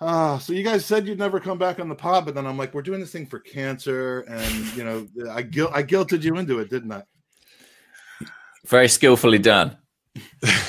[0.00, 2.58] Uh, so you guys said you'd never come back on the pod, but then I'm
[2.58, 6.36] like, we're doing this thing for cancer, and you know, I guilt I guilted you
[6.36, 7.02] into it, didn't I?
[8.66, 9.76] Very skillfully done.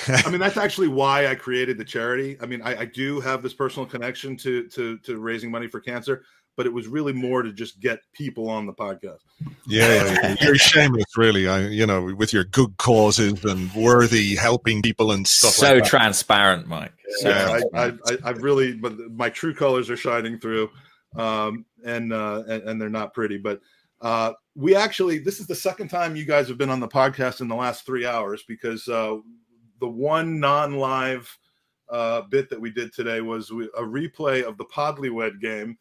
[0.07, 2.37] I mean, that's actually why I created the charity.
[2.41, 5.79] I mean, I, I, do have this personal connection to to to raising money for
[5.79, 6.23] cancer,
[6.55, 9.19] but it was really more to just get people on the podcast.
[9.67, 10.35] Yeah, yeah.
[10.41, 11.47] you're shameless, really.
[11.47, 15.51] I, you know, with your good causes and worthy helping people and stuff.
[15.51, 16.93] So like transparent, Mike.
[17.19, 18.01] So yeah, transparent.
[18.05, 20.69] I, I, I, really, but my true colors are shining through,
[21.17, 23.61] um, and, uh, and and they're not pretty, but.
[24.01, 27.39] Uh, we actually, this is the second time you guys have been on the podcast
[27.41, 29.15] in the last three hours because uh,
[29.79, 31.37] the one non-live
[31.89, 35.77] uh, bit that we did today was a replay of the Podlywed game,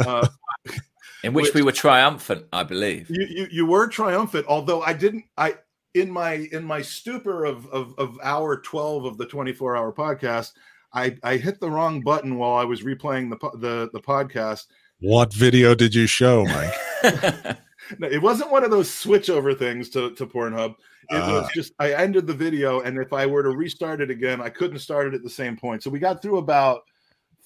[0.00, 0.26] uh,
[1.24, 3.08] in which, which, we were triumphant, I believe.
[3.10, 5.24] You, you, you were triumphant, although I didn't.
[5.36, 5.54] I
[5.94, 9.92] in my in my stupor of of, of hour twelve of the twenty four hour
[9.92, 10.52] podcast,
[10.92, 14.66] I I hit the wrong button while I was replaying the the the podcast.
[15.00, 17.58] What video did you show, Mike?
[17.98, 20.74] no, it wasn't one of those switch over things to, to Pornhub.
[21.10, 21.42] It uh.
[21.42, 24.48] was just I ended the video, and if I were to restart it again, I
[24.48, 25.82] couldn't start it at the same point.
[25.82, 26.82] So we got through about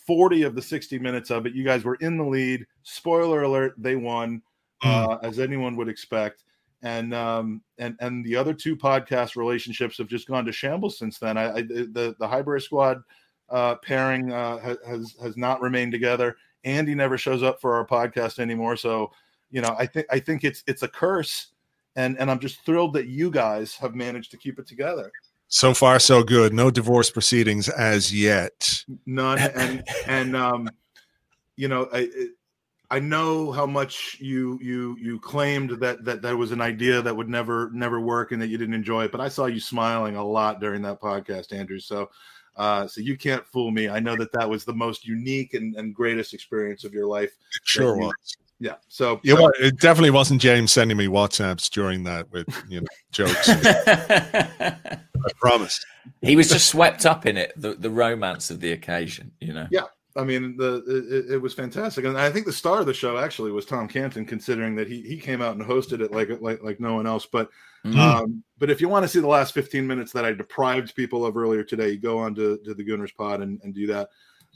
[0.06, 1.54] 40 of the 60 minutes of it.
[1.54, 2.66] You guys were in the lead.
[2.82, 4.42] Spoiler alert, they won,
[4.82, 4.88] mm.
[4.88, 6.44] uh, as anyone would expect.
[6.82, 11.18] And um and and the other two podcast relationships have just gone to shambles since
[11.18, 11.36] then.
[11.36, 13.02] I, I the the Highbury squad
[13.50, 16.36] uh, pairing uh, has has not remained together.
[16.64, 19.10] Andy never shows up for our podcast anymore, so
[19.50, 21.48] you know, I think I think it's it's a curse,
[21.96, 25.10] and and I'm just thrilled that you guys have managed to keep it together.
[25.48, 26.52] So far, so good.
[26.52, 28.84] No divorce proceedings as yet.
[29.06, 30.68] None, and and um,
[31.56, 32.08] you know, I
[32.90, 37.16] I know how much you you you claimed that that that was an idea that
[37.16, 40.16] would never never work and that you didn't enjoy it, but I saw you smiling
[40.16, 41.80] a lot during that podcast, Andrew.
[41.80, 42.10] So.
[42.56, 43.88] Uh, so you can't fool me.
[43.88, 47.30] I know that that was the most unique and, and greatest experience of your life.
[47.30, 48.74] It sure was yeah.
[48.88, 52.86] So yeah, well, it definitely wasn't James sending me WhatsApps during that with you know
[53.12, 53.48] jokes.
[53.48, 54.98] I
[55.38, 55.84] promise.
[56.22, 59.32] He was just swept up in it, the the romance of the occasion.
[59.40, 59.66] You know.
[59.70, 59.84] Yeah.
[60.16, 63.18] I mean, the it, it, was fantastic, and I think the star of the show
[63.18, 66.60] actually was Tom Canton, considering that he he came out and hosted it like like
[66.60, 67.24] like no one else.
[67.24, 67.48] But
[67.84, 67.96] mm.
[67.96, 71.24] um, but if you want to see the last fifteen minutes that I deprived people
[71.24, 74.08] of earlier today, go on to, to the Gooners Pod and, and do that.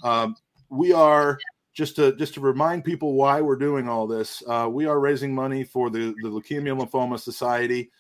[0.03, 0.35] Um,
[0.69, 1.39] we are
[1.75, 5.35] just to just to remind people why we're doing all this, uh, we are raising
[5.35, 7.91] money for the the Leukemia Lymphoma Society.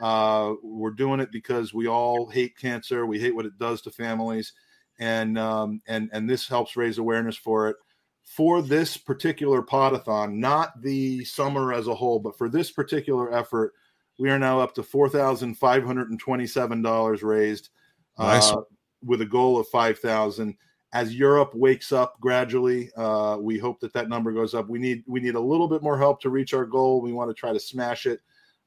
[0.00, 3.06] Uh, we're doing it because we all hate cancer.
[3.06, 4.52] We hate what it does to families,
[4.98, 7.76] and um, and and this helps raise awareness for it.
[8.24, 13.72] For this particular podathon, not the summer as a whole, but for this particular effort,
[14.18, 17.70] we are now up to four thousand five hundred and twenty-seven dollars raised,
[18.18, 18.50] nice.
[18.50, 18.62] uh,
[19.04, 20.56] with a goal of five thousand
[20.92, 24.68] as Europe wakes up gradually, uh, we hope that that number goes up.
[24.68, 27.00] We need we need a little bit more help to reach our goal.
[27.00, 28.20] We want to try to smash it,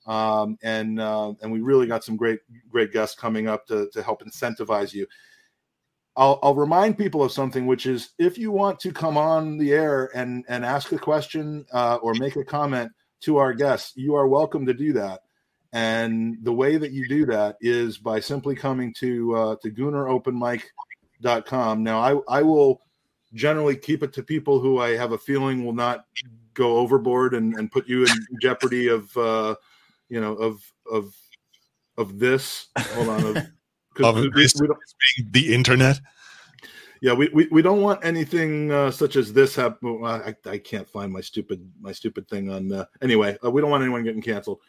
[0.07, 4.01] um, and uh, and we really got some great great guests coming up to to
[4.01, 5.05] help incentivize you.
[6.17, 9.73] I'll, I'll remind people of something, which is if you want to come on the
[9.73, 14.15] air and and ask a question uh, or make a comment to our guests, you
[14.15, 15.21] are welcome to do that.
[15.73, 20.09] And the way that you do that is by simply coming to uh, to Gooner
[20.09, 20.71] Open Mic
[21.45, 21.83] com.
[21.83, 22.81] Now, I, I will
[23.33, 26.05] generally keep it to people who I have a feeling will not
[26.53, 28.11] go overboard and, and put you in
[28.41, 29.55] jeopardy of, uh,
[30.09, 30.61] you know, of,
[30.91, 31.13] of,
[31.97, 32.67] of this.
[32.77, 33.25] Hold on.
[33.25, 33.37] Of,
[34.03, 34.53] of this,
[35.31, 35.99] the internet.
[37.01, 40.01] Yeah, we, we, we don't want anything uh, such as this happen.
[40.03, 42.71] I, I can't find my stupid my stupid thing on.
[42.71, 44.61] Uh, anyway, uh, we don't want anyone getting canceled.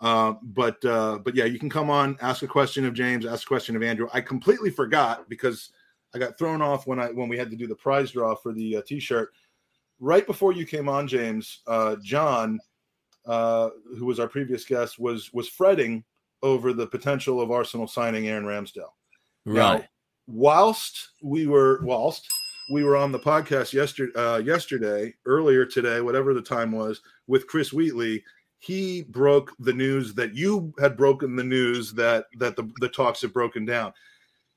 [0.00, 3.44] Uh, but uh, but yeah, you can come on, ask a question of James, ask
[3.44, 4.08] a question of Andrew.
[4.12, 5.70] I completely forgot because
[6.14, 8.52] I got thrown off when I when we had to do the prize draw for
[8.52, 9.30] the uh, T-shirt.
[10.00, 12.60] Right before you came on, James, uh, John,
[13.26, 16.04] uh, who was our previous guest, was was fretting
[16.42, 18.92] over the potential of Arsenal signing Aaron Ramsdale.
[19.44, 19.80] Right.
[19.80, 19.84] Now,
[20.26, 22.26] whilst we were whilst
[22.72, 27.46] we were on the podcast yesterday, uh, yesterday, earlier today, whatever the time was, with
[27.46, 28.22] Chris Wheatley,
[28.60, 33.22] he broke the news that you had broken the news that that the, the talks
[33.22, 33.92] have broken down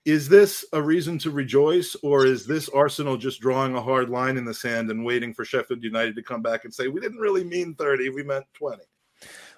[0.06, 4.38] is this a reason to rejoice, or is this Arsenal just drawing a hard line
[4.38, 7.20] in the sand and waiting for Sheffield United to come back and say, we didn't
[7.20, 8.82] really mean 30, we meant 20?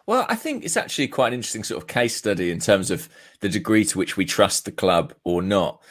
[0.06, 3.08] Well, I think it's actually quite an interesting sort of case study in terms of
[3.40, 5.82] the degree to which we trust the club or not.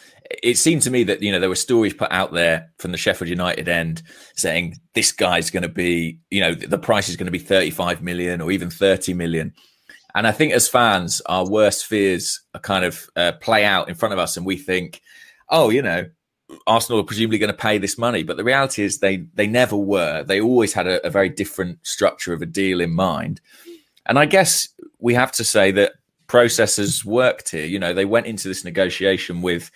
[0.43, 2.99] It seemed to me that, you know, there were stories put out there from the
[2.99, 4.03] Sheffield United end
[4.37, 8.03] saying this guy's going to be, you know, the price is going to be 35
[8.03, 9.55] million or even 30 million.
[10.15, 13.95] And I think as fans, our worst fears are kind of uh, play out in
[13.95, 15.01] front of us, and we think,
[15.49, 16.09] oh, you know,
[16.67, 19.77] Arsenal are presumably going to pay this money, but the reality is they they never
[19.77, 20.23] were.
[20.23, 23.41] They always had a, a very different structure of a deal in mind,
[24.07, 24.69] and I guess
[24.99, 25.93] we have to say that
[26.27, 27.65] processes worked here.
[27.65, 29.71] You know, they went into this negotiation with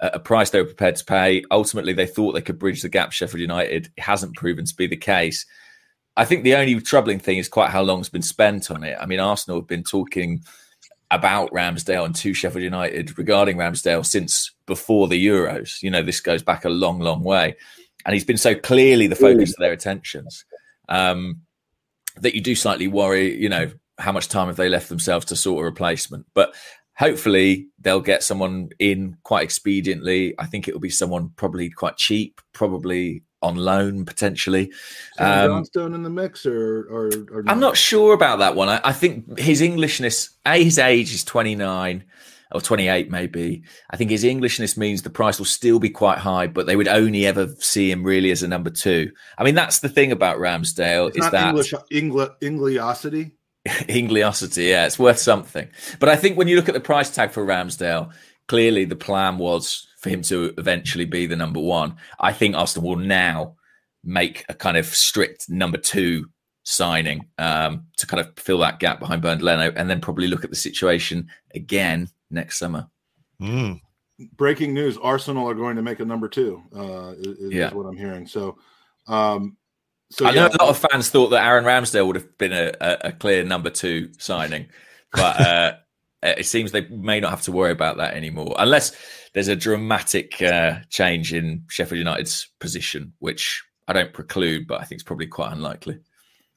[0.00, 1.42] a price they were prepared to pay.
[1.50, 3.12] Ultimately, they thought they could bridge the gap.
[3.12, 5.46] Sheffield United it hasn't proven to be the case.
[6.16, 8.96] I think the only troubling thing is quite how long's been spent on it.
[8.98, 10.42] I mean, Arsenal have been talking
[11.10, 15.82] about Ramsdale and to Sheffield United regarding Ramsdale since before the Euros.
[15.82, 17.56] You know, this goes back a long, long way.
[18.04, 20.44] And he's been so clearly the focus of their attentions
[20.88, 21.42] um,
[22.20, 25.36] that you do slightly worry, you know, how much time have they left themselves to
[25.36, 26.26] sort a replacement?
[26.34, 26.54] But
[26.96, 30.34] hopefully they'll get someone in quite expediently.
[30.38, 34.72] I think it will be someone probably quite cheap, probably on loan potentially.
[35.18, 37.44] Um, Johnstone in the mix, or, or, or?
[37.46, 38.68] I'm not sure about that one.
[38.68, 42.04] I, I, think his Englishness, a his age is 29
[42.52, 43.62] or 28 maybe.
[43.90, 46.88] I think his Englishness means the price will still be quite high, but they would
[46.88, 49.10] only ever see him really as a number two.
[49.38, 53.32] I mean, that's the thing about Ramsdale it's is that English Ingl- Ingliosity.
[53.66, 55.68] Ingliosity, yeah, it's worth something.
[55.98, 58.12] But I think when you look at the price tag for Ramsdale,
[58.46, 61.96] clearly the plan was for him to eventually be the number one.
[62.20, 63.56] I think Arsenal will now
[64.04, 66.26] make a kind of strict number two
[66.62, 70.44] signing um, to kind of fill that gap behind Bernd Leno, and then probably look
[70.44, 72.88] at the situation again next summer.
[73.40, 73.80] Mm.
[74.36, 76.62] Breaking news: Arsenal are going to make a number two.
[76.74, 77.68] Uh, is, yeah.
[77.68, 78.26] is what I'm hearing.
[78.26, 78.58] So,
[79.06, 79.56] um,
[80.10, 82.72] so I know a lot of fans thought that Aaron Ramsdale would have been a,
[82.80, 84.66] a, a clear number two signing,
[85.12, 85.72] but uh,
[86.26, 88.96] it seems they may not have to worry about that anymore, unless
[89.34, 94.84] there's a dramatic uh, change in Sheffield United's position, which I don't preclude, but I
[94.84, 95.98] think it's probably quite unlikely.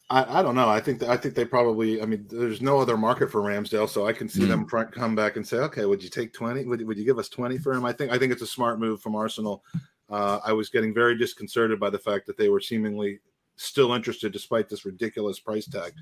[0.10, 0.70] I, I don't know.
[0.70, 2.02] I think I think they probably.
[2.02, 4.48] I mean, there's no other market for Ramsdale, so I can see mm.
[4.48, 6.66] them try, come back and say, "Okay, would you take twenty?
[6.66, 8.80] Would, would you give us twenty for him?" I think I think it's a smart
[8.80, 9.64] move from Arsenal.
[10.10, 13.20] Uh, I was getting very disconcerted by the fact that they were seemingly
[13.58, 15.94] still interested despite this ridiculous price tag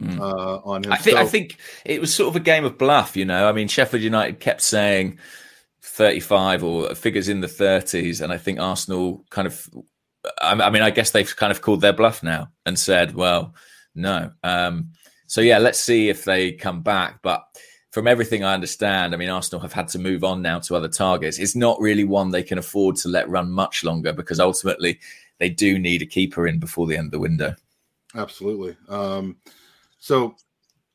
[0.00, 0.18] mm.
[0.18, 0.92] uh, on him.
[0.92, 3.48] I think, I think it was sort of a game of bluff, you know.
[3.48, 5.18] I mean, Sheffield United kept saying
[5.82, 9.68] 35 or figures in the 30s, and I think Arsenal kind of,
[10.40, 13.54] I mean, I guess they've kind of called their bluff now and said, well,
[13.94, 14.32] no.
[14.42, 14.92] Um,
[15.26, 17.20] so yeah, let's see if they come back.
[17.22, 17.44] But
[17.92, 20.88] from everything I understand, I mean, Arsenal have had to move on now to other
[20.88, 21.38] targets.
[21.38, 24.98] It's not really one they can afford to let run much longer because ultimately
[25.38, 27.54] they do need a keeper in before the end of the window.
[28.14, 28.76] Absolutely.
[28.88, 29.36] Um,
[30.04, 30.36] so,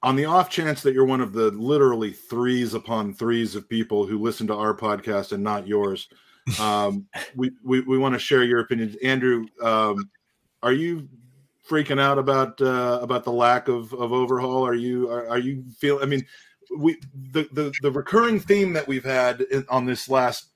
[0.03, 4.05] on the off chance that you're one of the literally threes upon threes of people
[4.05, 6.09] who listen to our podcast and not yours,
[6.59, 8.95] um, we, we, we want to share your opinions.
[9.03, 10.11] Andrew, um,
[10.61, 11.09] are you
[11.67, 14.63] freaking out about uh, about the lack of, of overhaul?
[14.63, 15.97] Are you are, are you feel?
[16.03, 16.23] I mean,
[16.77, 17.01] we
[17.31, 20.49] the, the the recurring theme that we've had in, on this last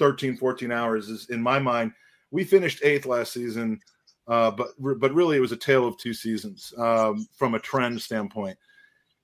[0.00, 1.92] 13 14 hours is in my mind
[2.30, 3.80] we finished eighth last season,
[4.28, 8.00] uh, but but really it was a tale of two seasons um, from a trend
[8.00, 8.58] standpoint.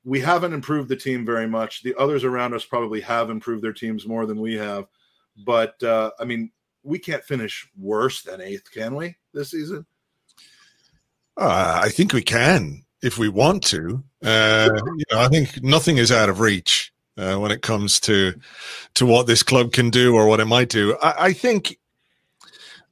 [0.05, 1.83] We haven't improved the team very much.
[1.83, 4.87] The others around us probably have improved their teams more than we have,
[5.47, 6.51] but uh, I mean,
[6.83, 9.87] we can't finish worse than eighth, can we, this season?
[11.37, 14.03] Uh, I think we can if we want to.
[14.25, 18.35] Uh, you know, I think nothing is out of reach uh, when it comes to
[18.95, 20.97] to what this club can do or what it might do.
[21.03, 21.79] I, I think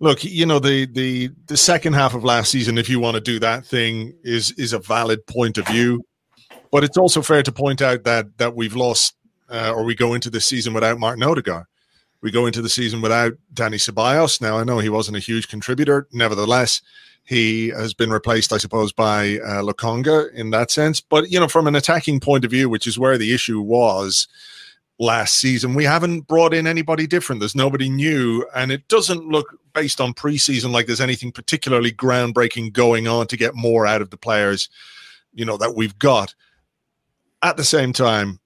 [0.03, 3.21] look, you know, the the the second half of last season, if you want to
[3.21, 6.05] do that thing, is is a valid point of view.
[6.71, 9.15] But it's also fair to point out that that we've lost,
[9.49, 11.65] uh, or we go into the season without Martin Odegaard.
[12.21, 14.41] We go into the season without Dani Ceballos.
[14.41, 16.07] Now, I know he wasn't a huge contributor.
[16.13, 16.81] Nevertheless,
[17.25, 21.01] he has been replaced, I suppose, by uh, Lokonga in that sense.
[21.01, 24.29] But, you know, from an attacking point of view, which is where the issue was,
[25.03, 25.75] last season.
[25.75, 27.41] We haven't brought in anybody different.
[27.41, 32.73] There's nobody new, and it doesn't look based on preseason like there's anything particularly groundbreaking
[32.73, 34.69] going on to get more out of the players,
[35.35, 36.35] you know, that we've got.
[37.43, 38.39] At the same time,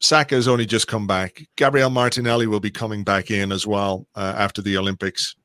[0.00, 1.42] Saka has only just come back.
[1.56, 5.36] Gabriel Martinelli will be coming back in as well uh, after the Olympics.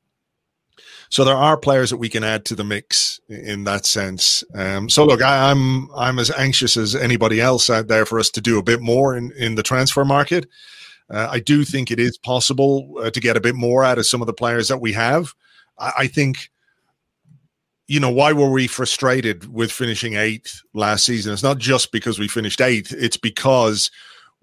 [1.10, 4.44] So there are players that we can add to the mix in that sense.
[4.54, 8.18] Um, so look, I, am I'm, I'm as anxious as anybody else out there for
[8.18, 10.46] us to do a bit more in in the transfer market.
[11.10, 14.06] Uh, I do think it is possible uh, to get a bit more out of
[14.06, 15.32] some of the players that we have.
[15.78, 16.50] I, I think
[17.88, 21.32] you know, why were we frustrated with finishing eighth last season?
[21.32, 23.90] It's not just because we finished eighth, it's because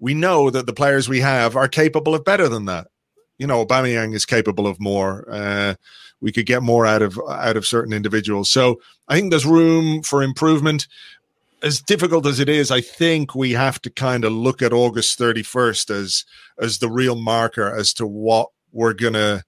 [0.00, 2.88] we know that the players we have are capable of better than that.
[3.38, 5.26] You know, Aubameyang is capable of more.
[5.30, 5.74] Uh,
[6.20, 8.50] we could get more out of out of certain individuals.
[8.50, 10.86] So I think there's room for improvement.
[11.62, 15.18] As difficult as it is, I think we have to kind of look at August
[15.18, 16.24] 31st as
[16.60, 19.42] as the real marker as to what we're gonna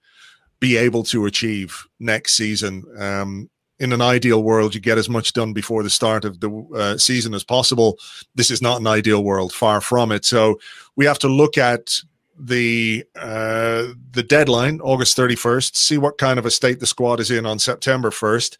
[0.61, 2.85] be able to achieve next season.
[2.99, 6.51] Um, in an ideal world, you get as much done before the start of the
[6.75, 7.97] uh, season as possible.
[8.35, 10.25] This is not an ideal world, far from it.
[10.25, 10.59] So
[10.97, 11.95] we have to look at
[12.39, 17.31] the uh, the deadline, August 31st, see what kind of a state the squad is
[17.31, 18.57] in on September 1st.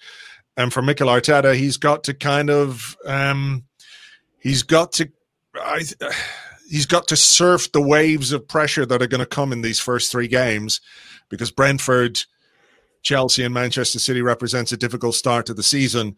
[0.57, 3.65] And for Mikel Arteta, he's got to kind of um,
[4.41, 5.11] he's got to
[5.55, 5.83] I,
[6.69, 9.81] he's got to surf the waves of pressure that are going to come in these
[9.81, 10.81] first three games
[11.29, 12.21] because Brentford,
[13.03, 16.17] Chelsea, and Manchester City represents a difficult start to the season.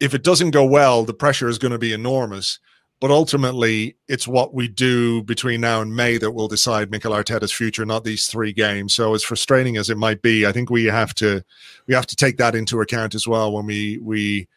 [0.00, 2.58] If it doesn't go well, the pressure is going to be enormous.
[3.00, 7.52] But ultimately, it's what we do between now and May that will decide Mikel Arteta's
[7.52, 8.94] future, not these three games.
[8.94, 11.44] So, as frustrating as it might be, I think we have to
[11.86, 14.48] we have to take that into account as well when we we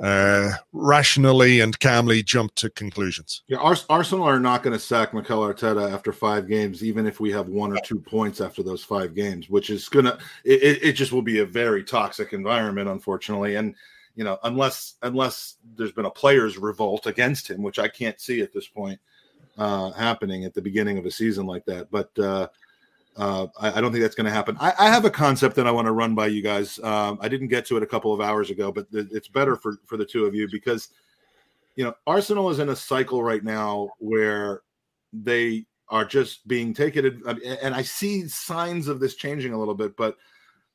[0.00, 3.42] uh, rationally and calmly jump to conclusions.
[3.48, 7.32] Yeah, Arsenal are not going to sack Mikel Arteta after five games, even if we
[7.32, 11.12] have one or two points after those five games, which is gonna it, it just
[11.12, 13.56] will be a very toxic environment, unfortunately.
[13.56, 13.74] And
[14.18, 18.40] you know, unless unless there's been a players' revolt against him, which I can't see
[18.40, 18.98] at this point
[19.56, 21.88] uh, happening at the beginning of a season like that.
[21.92, 22.48] But uh,
[23.16, 24.56] uh, I, I, don't think that's going to happen.
[24.58, 26.80] I, I, have a concept that I want to run by you guys.
[26.80, 29.54] Um, I didn't get to it a couple of hours ago, but th- it's better
[29.54, 30.88] for for the two of you because
[31.76, 34.62] you know Arsenal is in a cycle right now where
[35.12, 37.22] they are just being taken,
[37.62, 40.16] and I see signs of this changing a little bit, but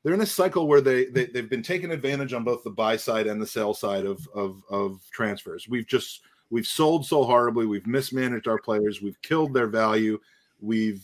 [0.04, 2.96] they're in a cycle where they, they they've been taking advantage on both the buy
[2.96, 5.68] side and the sell side of of, of transfers.
[5.68, 6.20] We've just
[6.50, 7.66] we've sold so horribly.
[7.66, 9.02] We've mismanaged our players.
[9.02, 10.20] We've killed their value
[10.64, 11.02] We've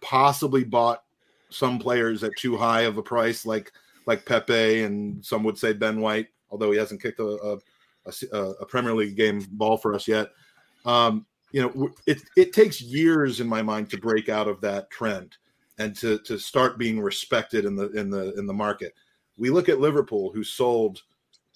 [0.00, 1.02] possibly bought
[1.48, 3.72] some players at too high of a price, like
[4.06, 7.58] like Pepe, and some would say Ben White, although he hasn't kicked a,
[8.06, 10.30] a, a, a Premier League game ball for us yet.
[10.84, 14.90] Um, you know, it it takes years in my mind to break out of that
[14.90, 15.36] trend
[15.80, 18.94] and to to start being respected in the in the in the market.
[19.36, 21.02] We look at Liverpool, who sold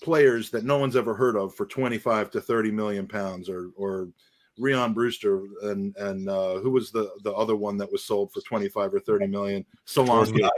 [0.02, 4.08] players that no one's ever heard of for 25 to 30 million pounds or or
[4.58, 8.40] Rhian Brewster and and uh, who was the the other one that was sold for
[8.40, 9.64] 25 or 30 million?
[9.86, 10.48] Solanke.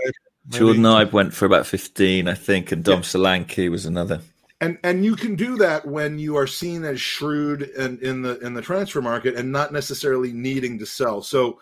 [0.48, 3.00] Jordan Ibe went for about 15, I think, and Dom yeah.
[3.00, 4.20] Solanke was another.
[4.60, 8.38] And and you can do that when you are seen as shrewd and in the
[8.38, 11.20] in the transfer market and not necessarily needing to sell.
[11.20, 11.58] So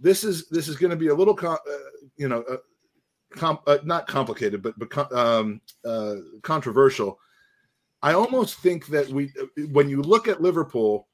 [0.00, 1.56] this is this is going to be a little uh,
[2.16, 2.56] you know uh,
[3.32, 7.18] com- uh, not complicated but but um, uh, controversial.
[8.02, 9.32] I almost think that we
[9.72, 11.06] when you look at Liverpool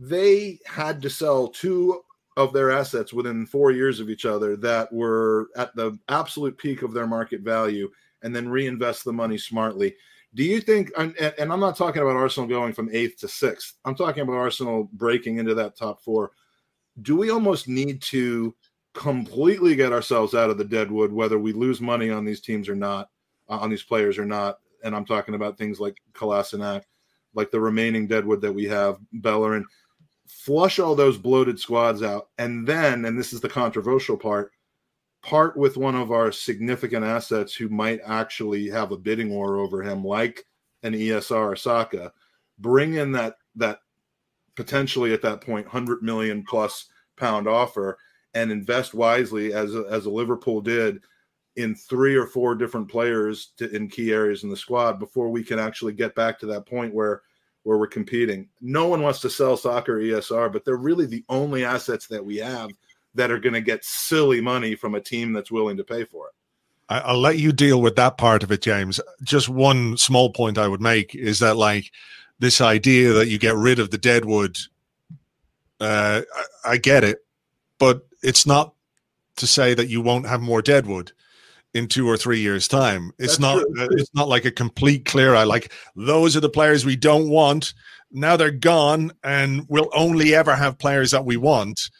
[0.00, 2.02] they had to sell two
[2.36, 6.82] of their assets within four years of each other that were at the absolute peak
[6.82, 7.90] of their market value
[8.22, 9.94] and then reinvest the money smartly.
[10.34, 13.74] Do you think, and, and, I'm not talking about Arsenal going from eighth to sixth,
[13.84, 16.30] I'm talking about Arsenal breaking into that top four.
[17.02, 18.54] Do we almost need to
[18.94, 22.74] completely get ourselves out of the deadwood, whether we lose money on these teams or
[22.74, 23.08] not,
[23.48, 24.58] uh, on these players or not?
[24.82, 26.82] And I'm talking about things like Kolasinac,
[27.34, 29.64] like the remaining deadwood that we have, Bellerin
[30.30, 34.52] flush all those bloated squads out, and then, and this is the controversial part,
[35.22, 39.82] part with one of our significant assets who might actually have a bidding war over
[39.82, 40.44] him, like
[40.82, 42.12] an ESR Saka,
[42.58, 43.80] bring in that that
[44.60, 47.96] potentially at that point hundred million plus pound offer
[48.34, 51.00] and invest wisely as a, as a Liverpool did
[51.56, 55.42] in three or four different players to, in key areas in the squad before we
[55.42, 57.22] can actually get back to that point where
[57.62, 58.50] where we're competing.
[58.60, 62.36] No one wants to sell Saka ESR, but they're really the only assets that we
[62.36, 62.68] have
[63.14, 66.26] that are going to get silly money from a team that's willing to pay for
[66.28, 66.34] it.
[66.90, 69.00] I'll let you deal with that part of it, James.
[69.22, 71.92] Just one small point I would make is that, like,
[72.40, 74.56] this idea that you get rid of the deadwood,
[75.78, 76.22] uh,
[76.64, 77.24] I, I get it,
[77.78, 78.74] but it's not
[79.36, 81.12] to say that you won't have more deadwood
[81.74, 83.12] in two or three years time.
[83.18, 83.88] It's That's not true.
[83.92, 87.74] it's not like a complete clear eye like those are the players we don't want.
[88.10, 91.90] Now they're gone and we'll only ever have players that we want.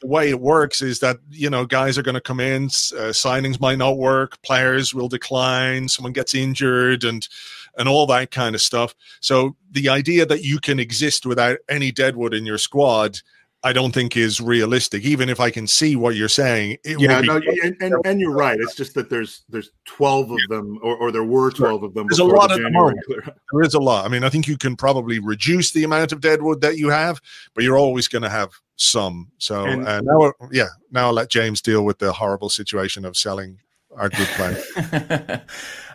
[0.00, 3.12] The way it works is that you know guys are going to come in uh,
[3.12, 7.28] signings might not work players will decline someone gets injured and
[7.76, 11.90] and all that kind of stuff so the idea that you can exist without any
[11.90, 13.18] deadwood in your squad
[13.64, 15.04] I don't think is realistic.
[15.04, 18.58] Even if I can see what you're saying, yeah, no, and, and, and, you're right.
[18.58, 22.08] It's just that there's there's twelve of them, or, or there were twelve of them.
[22.08, 23.34] There's a lot the of them.
[23.52, 24.04] There is a lot.
[24.04, 27.20] I mean, I think you can probably reduce the amount of deadwood that you have,
[27.54, 29.30] but you're always going to have some.
[29.38, 33.16] So and, uh, now, yeah, now I'll let James deal with the horrible situation of
[33.16, 33.60] selling
[33.96, 34.56] our good plan.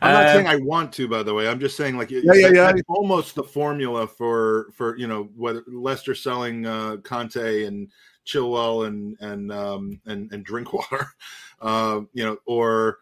[0.01, 1.47] I'm not uh, saying I want to, by the way.
[1.47, 2.73] I'm just saying like yeah, yeah, yeah.
[2.87, 7.89] almost the formula for for you know whether Leicester selling uh, Kanté and
[8.25, 11.07] Chilwell and and um, and and Drinkwater,
[11.61, 12.99] uh, you know, or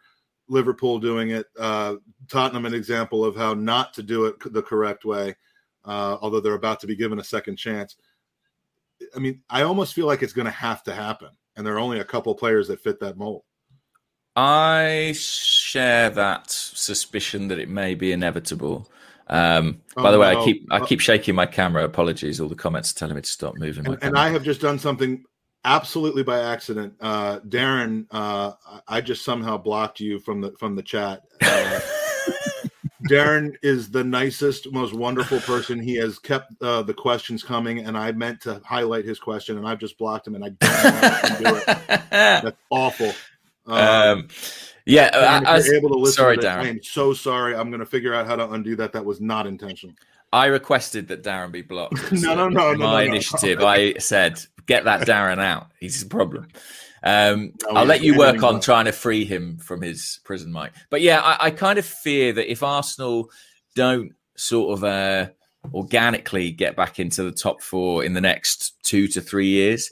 [0.48, 1.96] Liverpool doing it, uh,
[2.28, 5.34] Tottenham an example of how not to do it the correct way,
[5.84, 7.96] uh, although they're about to be given a second chance.
[9.14, 11.80] I mean, I almost feel like it's going to have to happen, and there are
[11.80, 13.42] only a couple players that fit that mold.
[14.36, 18.90] I share that suspicion that it may be inevitable.
[19.28, 20.40] Um, oh, by the way, no.
[20.40, 21.84] I keep I keep shaking my camera.
[21.84, 23.86] Apologies, all the comments are telling me to stop moving.
[23.86, 25.24] And, and I have just done something
[25.64, 26.94] absolutely by accident.
[27.00, 28.52] Uh, Darren, uh,
[28.86, 31.22] I just somehow blocked you from the from the chat.
[31.40, 31.80] Uh,
[33.08, 35.80] Darren is the nicest, most wonderful person.
[35.80, 39.66] He has kept uh, the questions coming, and I meant to highlight his question, and
[39.66, 41.66] I've just blocked him, and I don't know do it.
[42.10, 43.12] That's awful.
[43.66, 44.28] Um, um,
[44.84, 46.58] yeah, I, I, able to listen sorry, to Darren.
[46.60, 47.56] I am so sorry.
[47.56, 48.92] I'm going to figure out how to undo that.
[48.92, 49.96] That was not intentional.
[50.32, 52.12] I requested that Darren be blocked.
[52.12, 53.60] no, no, no, no, My no, initiative.
[53.62, 55.68] I said, get that Darren out.
[55.80, 56.48] He's a problem.
[57.02, 60.72] Um, I'll let you work on trying to free him from his prison mic.
[60.90, 63.30] But yeah, I, I kind of fear that if Arsenal
[63.74, 65.28] don't sort of uh,
[65.72, 69.90] organically get back into the top four in the next two to three years,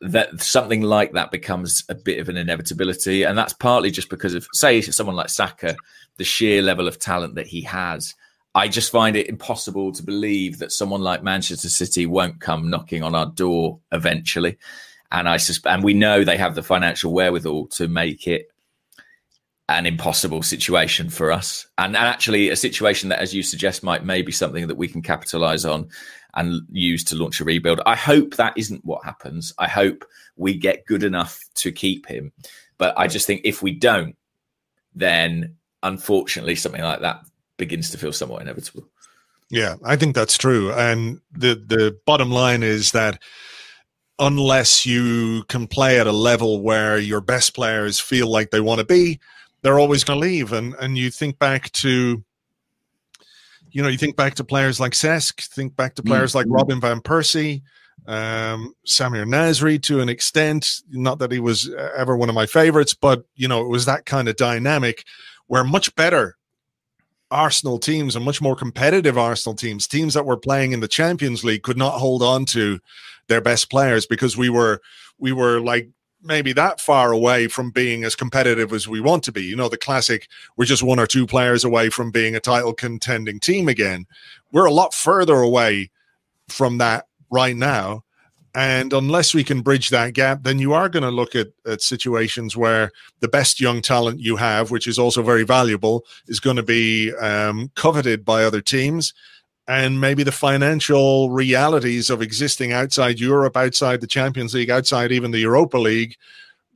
[0.00, 3.22] that something like that becomes a bit of an inevitability.
[3.22, 5.76] And that's partly just because of, say, someone like Saka,
[6.16, 8.14] the sheer level of talent that he has.
[8.54, 13.02] I just find it impossible to believe that someone like Manchester City won't come knocking
[13.02, 14.58] on our door eventually.
[15.12, 18.50] And I suspect, and we know they have the financial wherewithal to make it
[19.68, 24.32] an impossible situation for us, and, actually a situation that, as you suggest, might maybe
[24.32, 25.88] something that we can capitalize on
[26.34, 27.80] and use to launch a rebuild.
[27.86, 29.52] I hope that isn't what happens.
[29.58, 30.04] I hope
[30.36, 32.32] we get good enough to keep him,
[32.78, 34.16] but I just think if we don't,
[34.94, 37.22] then unfortunately something like that
[37.56, 38.84] begins to feel somewhat inevitable.
[39.50, 43.20] Yeah, I think that's true, and the the bottom line is that
[44.20, 48.78] unless you can play at a level where your best players feel like they want
[48.78, 49.18] to be,
[49.62, 50.52] they're always going to leave.
[50.52, 52.22] And and you think back to,
[53.72, 56.50] you know, you think back to players like Cesc, think back to players mm-hmm.
[56.50, 57.62] like Robin van Persie,
[58.06, 60.82] um, Samir Nasri to an extent.
[60.90, 64.06] Not that he was ever one of my favorites, but you know, it was that
[64.06, 65.04] kind of dynamic
[65.46, 66.36] where much better
[67.30, 71.44] Arsenal teams and much more competitive Arsenal teams, teams that were playing in the Champions
[71.44, 72.80] League, could not hold on to
[73.28, 74.80] their best players because we were
[75.18, 75.88] we were like
[76.22, 79.42] maybe that far away from being as competitive as we want to be.
[79.42, 82.72] You know, the classic, we're just one or two players away from being a title
[82.72, 84.06] contending team again.
[84.52, 85.90] We're a lot further away
[86.48, 88.04] from that right now.
[88.52, 91.82] And unless we can bridge that gap, then you are going to look at, at
[91.82, 96.56] situations where the best young talent you have, which is also very valuable, is going
[96.56, 99.14] to be um, coveted by other teams.
[99.70, 105.30] And maybe the financial realities of existing outside Europe, outside the Champions League, outside even
[105.30, 106.16] the Europa League,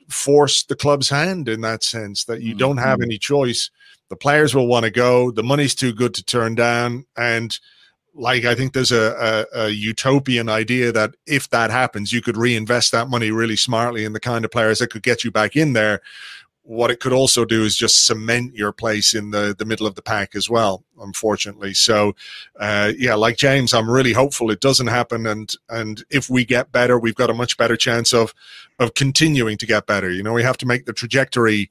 [0.09, 2.59] force the club's hand in that sense that you mm-hmm.
[2.59, 3.11] don't have mm-hmm.
[3.11, 3.69] any choice.
[4.11, 7.05] The players will want to go, the money's too good to turn down.
[7.17, 7.59] And
[8.15, 12.37] like I think there's a, a, a, utopian idea that if that happens, you could
[12.37, 15.57] reinvest that money really smartly in the kind of players that could get you back
[15.57, 16.01] in there.
[16.67, 19.95] What it could also do is just cement your place in the, the middle of
[19.95, 21.75] the pack as well, unfortunately.
[21.75, 22.15] So,
[22.59, 25.27] uh, yeah, like James, I'm really hopeful it doesn't happen.
[25.27, 28.33] And, and if we get better, we've got a much better chance of,
[28.79, 30.11] of continuing to get better.
[30.11, 31.71] You know, we have to make the trajectory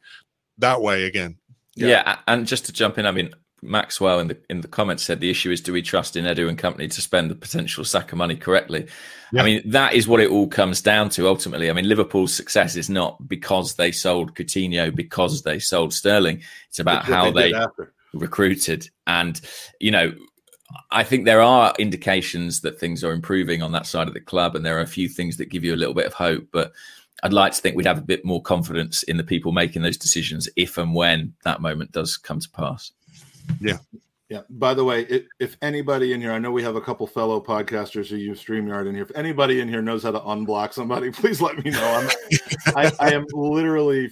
[0.59, 1.37] that way again.
[1.75, 1.87] Yeah.
[1.87, 2.17] yeah.
[2.27, 5.29] and just to jump in, I mean, Maxwell in the in the comments said the
[5.29, 8.35] issue is do we trust in Edu and company to spend the potential Saka money
[8.35, 8.87] correctly?
[9.31, 9.41] Yeah.
[9.41, 11.69] I mean that is what it all comes down to ultimately.
[11.69, 16.41] I mean Liverpool's success is not because they sold Coutinho because they sold Sterling.
[16.69, 17.65] It's about how they, they
[18.13, 19.39] recruited and
[19.79, 20.13] you know
[20.91, 24.55] I think there are indications that things are improving on that side of the club
[24.55, 26.73] and there are a few things that give you a little bit of hope but
[27.23, 29.97] I'd like to think we'd have a bit more confidence in the people making those
[29.97, 32.91] decisions if and when that moment does come to pass.
[33.59, 33.77] Yeah.
[34.29, 34.41] Yeah.
[34.49, 37.39] By the way, it, if anybody in here, I know we have a couple fellow
[37.39, 39.03] podcasters who use StreamYard in here.
[39.03, 41.83] If anybody in here knows how to unblock somebody, please let me know.
[41.85, 42.09] I'm,
[42.75, 44.07] I, I am literally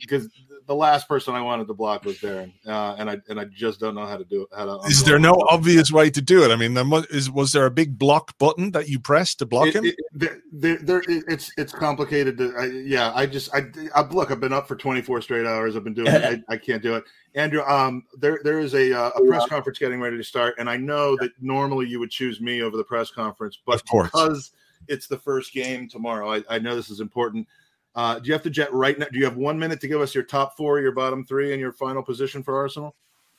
[0.00, 3.40] because uh, the last person I wanted to block was Darren, uh, and I and
[3.40, 4.48] I just don't know how to do it.
[4.56, 6.50] How to is there no obvious way to do it?
[6.50, 9.46] I mean, there was, is, was there a big block button that you pressed to
[9.46, 9.84] block it, him?
[9.86, 12.38] It, there, there, there, it's it's complicated.
[12.38, 14.30] To, I, yeah, I just I, I look.
[14.30, 15.76] I've been up for 24 straight hours.
[15.76, 16.08] I've been doing.
[16.14, 17.04] I, I can't do it.
[17.36, 20.68] Andrew, um, there there is a uh, a press conference getting ready to start, and
[20.68, 24.52] I know that normally you would choose me over the press conference, but because
[24.88, 27.46] it's the first game tomorrow, I, I know this is important.
[27.94, 29.06] Uh, do you have to jet right now?
[29.12, 31.60] Do you have one minute to give us your top four, your bottom three, and
[31.60, 32.94] your final position for Arsenal?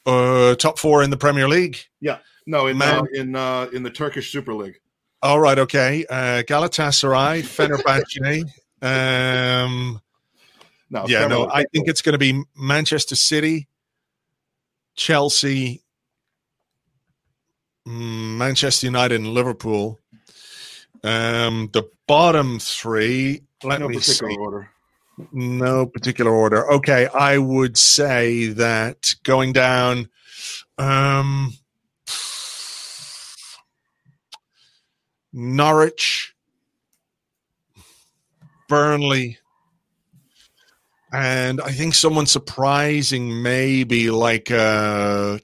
[0.06, 1.80] Uh, top four in the Premier League.
[2.00, 4.80] Yeah, no, in uh, in uh, in the Turkish Super League.
[5.24, 6.06] All right, okay.
[6.08, 8.44] Uh, Galatasaray, Fenerbahce,
[8.84, 10.00] um,
[10.92, 13.68] No, yeah, Premier no, League I think it's going to be Manchester City,
[14.98, 15.84] Chelsea,
[17.86, 20.00] Manchester United, and Liverpool.
[21.04, 23.44] Um, the bottom three.
[23.64, 24.38] Let no me particular see.
[24.38, 24.70] order.
[25.32, 26.70] No particular order.
[26.74, 30.10] Okay, I would say that going down.
[30.78, 31.54] Um,
[35.34, 36.36] Norwich,
[38.68, 39.38] Burnley,
[41.14, 45.38] and I think someone surprising, maybe like uh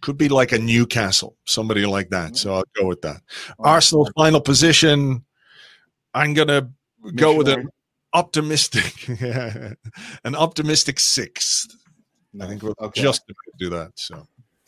[0.00, 2.36] could be like a Newcastle, somebody like that.
[2.36, 3.22] So I'll go with that.
[3.58, 5.24] Arsenal final position.
[6.14, 6.70] I'm gonna
[7.14, 7.72] go with an Missionary.
[8.14, 9.08] optimistic,
[10.24, 11.74] an optimistic sixth.
[12.40, 13.00] I think we're Okay.
[13.02, 13.92] just about to do that.
[13.96, 14.26] So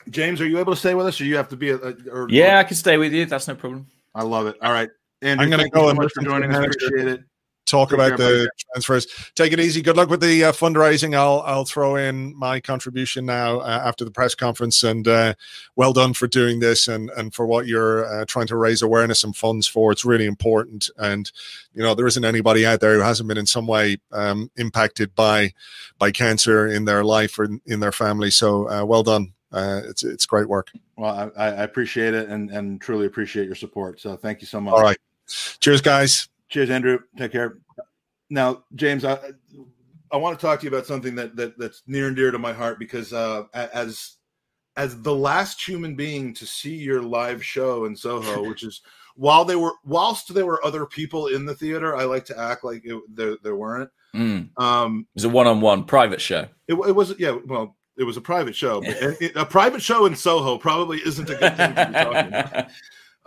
[0.09, 1.76] James, are you able to stay with us, or you have to be a?
[1.76, 3.26] a or, Yeah, I can stay with you.
[3.26, 3.87] That's no problem.
[4.14, 4.57] I love it.
[4.62, 4.88] All right,
[5.22, 6.64] Andrew, I'm gonna go so much for joining us.
[6.64, 7.20] Appreciate it.
[7.66, 9.06] Talk about the transfers.
[9.34, 9.82] Take it easy.
[9.82, 11.14] Good luck with the uh, fundraising.
[11.14, 14.82] I'll I'll throw in my contribution now uh, after the press conference.
[14.82, 15.34] And uh,
[15.76, 19.24] well done for doing this and and for what you're uh, trying to raise awareness
[19.24, 19.92] and funds for.
[19.92, 20.90] It's really important.
[20.98, 21.30] And
[21.72, 25.14] you know there isn't anybody out there who hasn't been in some way um, impacted
[25.14, 25.52] by
[25.98, 28.30] by cancer in their life or in, in their family.
[28.30, 29.32] So uh, well done.
[29.52, 30.70] Uh, it's it's great work.
[30.96, 34.00] Well, I, I appreciate it and and truly appreciate your support.
[34.00, 34.74] So thank you so much.
[34.74, 34.98] All right.
[35.60, 36.29] Cheers, guys.
[36.50, 36.98] Cheers, Andrew.
[37.16, 37.58] Take care.
[38.28, 39.18] Now, James, I
[40.12, 42.38] I want to talk to you about something that, that that's near and dear to
[42.38, 44.16] my heart because uh, as
[44.76, 48.82] as the last human being to see your live show in Soho, which is
[49.16, 52.64] while they were whilst there were other people in the theater, I like to act
[52.64, 53.90] like it, there there weren't.
[54.14, 54.46] Mm.
[54.46, 56.48] It Um, was a one-on-one private show.
[56.68, 60.06] it, it was yeah, well, it was a private show, but it, a private show
[60.06, 62.70] in Soho probably isn't a good thing to be talking about.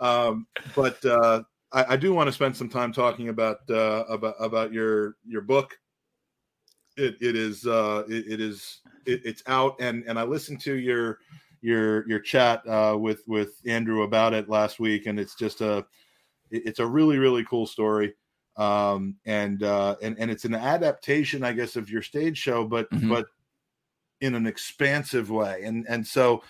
[0.30, 1.42] um, but uh,
[1.74, 5.42] I, I do want to spend some time talking about uh, about about your your
[5.42, 5.78] book.
[6.96, 10.74] It it is uh, it, it is it, it's out, and and I listened to
[10.74, 11.18] your
[11.60, 15.84] your your chat uh, with with Andrew about it last week, and it's just a
[16.50, 18.14] it's a really really cool story.
[18.56, 22.88] Um, and uh, and and it's an adaptation, I guess, of your stage show, but
[22.92, 23.08] Mhm.
[23.08, 23.26] but
[24.20, 25.62] in an expansive way.
[25.64, 26.42] And and so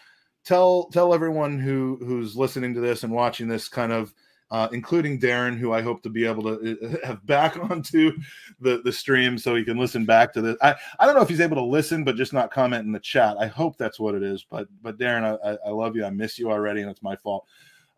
[0.45, 4.15] tell tell everyone who who's listening to this and watching this kind of
[4.51, 8.13] uh, including Darren, who I hope to be able to uh, have back onto
[8.61, 10.57] the the stream so he can listen back to this.
[10.63, 13.01] I, I don't know if he's able to listen, but just not comment in the
[13.01, 13.37] chat.
[13.39, 14.45] I hope that's what it is.
[14.49, 16.05] But but Darren, I, I- I love you.
[16.05, 17.47] I miss you already, and it's my fault.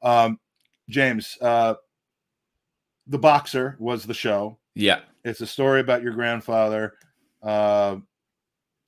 [0.03, 0.39] Um,
[0.89, 1.75] James, uh,
[3.07, 4.59] the boxer was the show.
[4.75, 5.01] Yeah.
[5.25, 6.95] It's a story about your grandfather,
[7.43, 7.97] uh,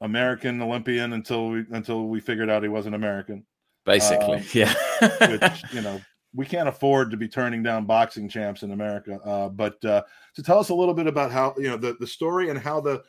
[0.00, 3.44] American Olympian until we until we figured out he wasn't American.
[3.84, 4.38] Basically.
[4.38, 4.74] Um, yeah.
[5.00, 6.00] Which you know
[6.34, 9.18] we can't afford to be turning down boxing champs in America.
[9.24, 10.02] Uh, but uh,
[10.34, 12.80] to tell us a little bit about how you know the the story and how
[12.80, 13.02] the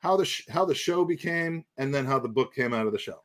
[0.00, 2.92] how the sh- how the show became, and then how the book came out of
[2.92, 3.18] the show.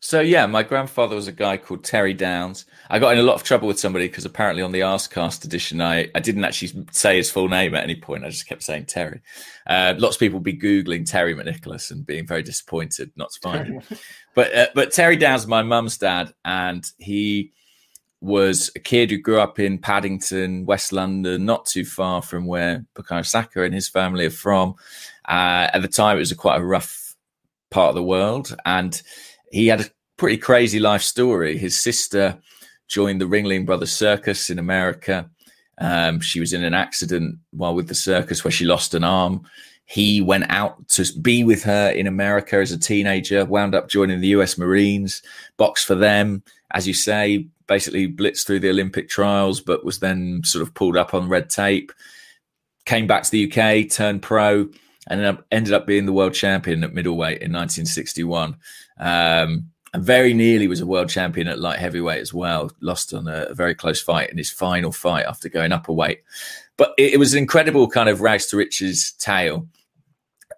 [0.00, 2.66] So yeah, my grandfather was a guy called Terry Downs.
[2.90, 5.80] I got in a lot of trouble with somebody because apparently on the Arscast edition,
[5.80, 8.24] I, I didn't actually say his full name at any point.
[8.24, 9.22] I just kept saying Terry.
[9.66, 13.66] Uh, lots of people be googling Terry McNicholas and being very disappointed not to find
[13.66, 13.82] him.
[14.34, 17.54] But uh, but Terry Downs, my mum's dad, and he
[18.26, 22.84] was a kid who grew up in Paddington, West London, not too far from where
[22.94, 24.74] Bukayo Saka and his family are from.
[25.28, 27.14] Uh, at the time, it was a quite a rough
[27.70, 29.00] part of the world, and
[29.52, 31.56] he had a pretty crazy life story.
[31.56, 32.38] His sister
[32.88, 35.30] joined the Ringling Brothers Circus in America.
[35.78, 39.42] Um, she was in an accident while with the circus where she lost an arm.
[39.84, 44.20] He went out to be with her in America as a teenager, wound up joining
[44.20, 45.22] the US Marines,
[45.58, 50.42] boxed for them, as you say, basically blitzed through the Olympic trials, but was then
[50.44, 51.92] sort of pulled up on red tape.
[52.84, 54.68] Came back to the UK, turned pro,
[55.08, 58.56] and ended up being the world champion at middleweight in 1961.
[58.98, 62.70] Um, and very nearly was a world champion at light heavyweight as well.
[62.80, 65.92] Lost on a, a very close fight in his final fight after going up a
[65.92, 66.22] weight.
[66.76, 69.66] But it, it was an incredible kind of rags to riches tale.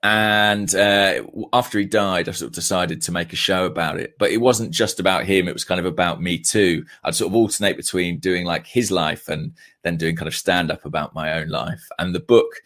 [0.03, 4.15] And uh, after he died, I sort of decided to make a show about it.
[4.19, 6.85] But it wasn't just about him; it was kind of about me too.
[7.03, 10.71] I'd sort of alternate between doing like his life and then doing kind of stand
[10.71, 11.85] up about my own life.
[11.99, 12.63] And the book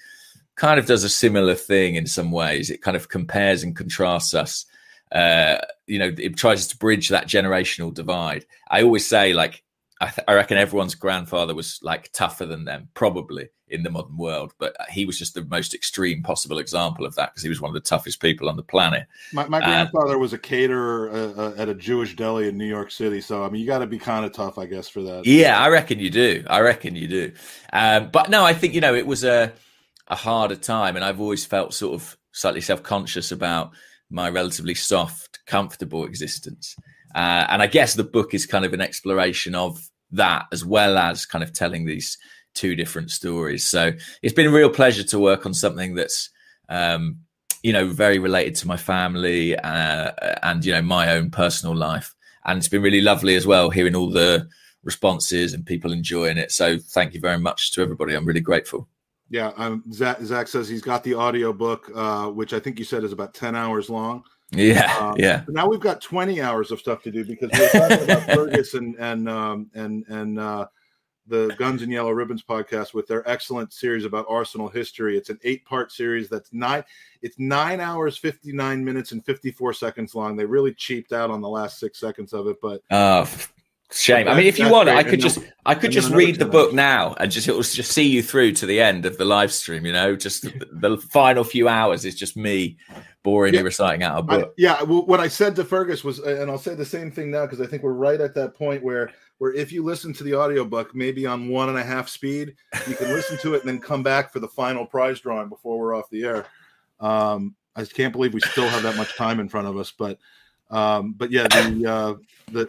[0.56, 2.70] kind of does a similar thing in some ways.
[2.70, 4.66] It kind of compares and contrasts us.
[5.10, 8.44] Uh, you know, it tries to bridge that generational divide.
[8.70, 9.62] I always say, like,
[10.00, 14.16] I, th- I reckon everyone's grandfather was like tougher than them, probably in the modern
[14.16, 17.60] world, but he was just the most extreme possible example of that because he was
[17.60, 19.06] one of the toughest people on the planet.
[19.32, 22.66] My, my Uh, grandfather was a caterer uh, uh, at a Jewish deli in New
[22.66, 25.02] York City, so I mean, you got to be kind of tough, I guess, for
[25.02, 25.26] that.
[25.26, 26.44] Yeah, I reckon you do.
[26.48, 27.32] I reckon you do.
[27.72, 29.52] Um, but no, I think you know it was a
[30.08, 33.72] a harder time, and I've always felt sort of slightly self conscious about
[34.10, 36.76] my relatively soft, comfortable existence.
[37.14, 39.80] Uh, and I guess the book is kind of an exploration of
[40.12, 42.18] that, as well as kind of telling these
[42.54, 43.66] two different stories.
[43.66, 46.30] So it's been a real pleasure to work on something that's,
[46.68, 47.18] um,
[47.62, 50.12] you know, very related to my family uh,
[50.42, 52.14] and you know my own personal life.
[52.44, 54.48] And it's been really lovely as well hearing all the
[54.82, 56.50] responses and people enjoying it.
[56.50, 58.14] So thank you very much to everybody.
[58.14, 58.88] I'm really grateful.
[59.30, 62.84] Yeah, um, Zach, Zach says he's got the audio book, uh, which I think you
[62.84, 64.24] said is about ten hours long.
[64.50, 65.44] Yeah, um, yeah.
[65.48, 68.94] Now we've got twenty hours of stuff to do because we're talking about Fergus and
[68.96, 70.66] and um, and and uh,
[71.26, 75.16] the Guns and Yellow Ribbons podcast with their excellent series about Arsenal history.
[75.16, 76.84] It's an eight-part series that's nine.
[77.22, 80.36] It's nine hours, fifty-nine minutes, and fifty-four seconds long.
[80.36, 83.26] They really cheaped out on the last six seconds of it, but uh,
[83.94, 84.26] Shame.
[84.26, 87.14] I mean, if you want, I could just I could just read the book now
[87.20, 89.84] and just it will just see you through to the end of the live stream.
[89.84, 92.78] You know, just the, the final few hours is just me
[93.24, 93.60] boringly yeah.
[93.60, 94.48] reciting out a book.
[94.48, 94.82] I, yeah.
[94.82, 97.60] Well, what I said to Fergus was, and I'll say the same thing now because
[97.60, 100.94] I think we're right at that point where where if you listen to the audiobook
[100.94, 102.54] maybe on one and a half speed,
[102.88, 105.78] you can listen to it and then come back for the final prize drawing before
[105.78, 106.46] we're off the air.
[107.00, 110.18] Um, I can't believe we still have that much time in front of us, but
[110.72, 112.14] um, but yeah, the, uh,
[112.50, 112.68] the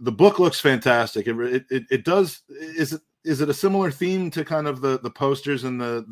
[0.00, 1.26] the book looks fantastic.
[1.26, 2.42] It, it it does.
[2.48, 6.04] Is it is it a similar theme to kind of the the posters and the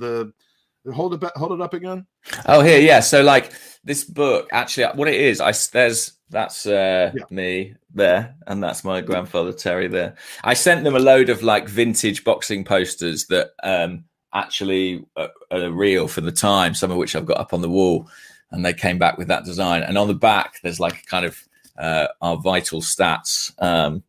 [0.84, 2.06] the hold it hold it up again?
[2.46, 3.00] Oh, here, yeah.
[3.00, 3.52] So like
[3.84, 7.24] this book, actually, what it is, I there's that's uh, yeah.
[7.30, 10.14] me there, and that's my grandfather Terry there.
[10.44, 15.70] I sent them a load of like vintage boxing posters that um actually are, are
[15.70, 16.74] real for the time.
[16.74, 18.08] Some of which I've got up on the wall
[18.52, 19.82] and they came back with that design.
[19.82, 21.38] And on the back, there's like kind of
[21.78, 23.52] uh, our vital stats.
[23.62, 24.02] Um,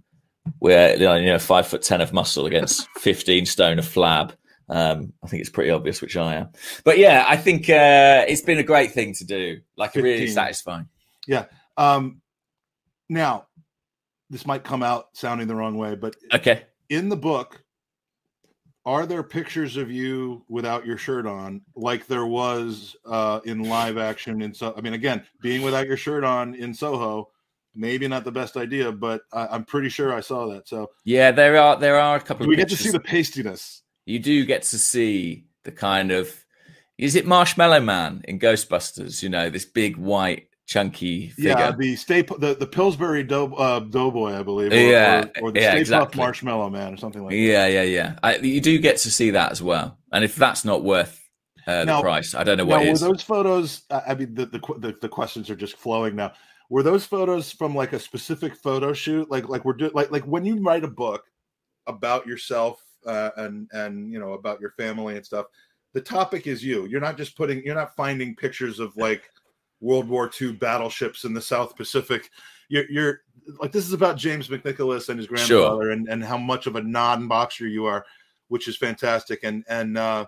[0.59, 4.33] we're you know five foot ten of muscle against fifteen stone of flab.
[4.69, 6.49] Um, I think it's pretty obvious which I am.
[6.85, 9.59] But yeah, I think uh, it's been a great thing to do.
[9.75, 10.03] Like 15.
[10.03, 10.87] really satisfying.
[11.27, 11.45] Yeah.
[11.75, 12.21] Um,
[13.09, 13.47] now,
[14.29, 16.63] this might come out sounding the wrong way, but okay.
[16.89, 17.61] In the book,
[18.85, 23.97] are there pictures of you without your shirt on like there was uh in live
[23.97, 27.29] action in so i mean again being without your shirt on in soho
[27.75, 30.89] maybe not the best idea but I, am pretty sure i saw that so.
[31.05, 33.83] Yeah there are there are a couple we get to see the pastiness?
[34.05, 36.43] You do get to see the kind of
[36.97, 41.51] is it marshmallow man in ghostbusters you know this big white chunky figure.
[41.51, 44.71] Yeah, the stay the the Pillsbury dough, uh, Doughboy, I believe.
[44.71, 46.17] Or, yeah, or, or the yeah, Stay exactly.
[46.17, 47.73] Marshmallow Man or something like yeah, that.
[47.73, 48.19] Yeah, yeah, yeah.
[48.23, 49.97] I, you do get to see that as well.
[50.13, 51.29] And if that's not worth
[51.67, 53.01] uh, now, the price, I don't know what now, is.
[53.01, 53.81] Were those photos?
[53.91, 56.31] I mean, the, the, the questions are just flowing now.
[56.69, 59.29] Were those photos from like a specific photo shoot?
[59.29, 61.25] Like like we're doing like like when you write a book
[61.87, 65.47] about yourself uh, and and you know about your family and stuff.
[65.93, 66.85] The topic is you.
[66.85, 67.61] You're not just putting.
[67.65, 69.23] You're not finding pictures of like
[69.81, 72.29] World War II battleships in the South Pacific.
[72.69, 73.21] You're, you're
[73.59, 75.91] like this is about James McNicholas and his grandfather sure.
[75.91, 78.05] and, and how much of a non-boxer you are,
[78.47, 79.39] which is fantastic.
[79.43, 80.27] And and uh,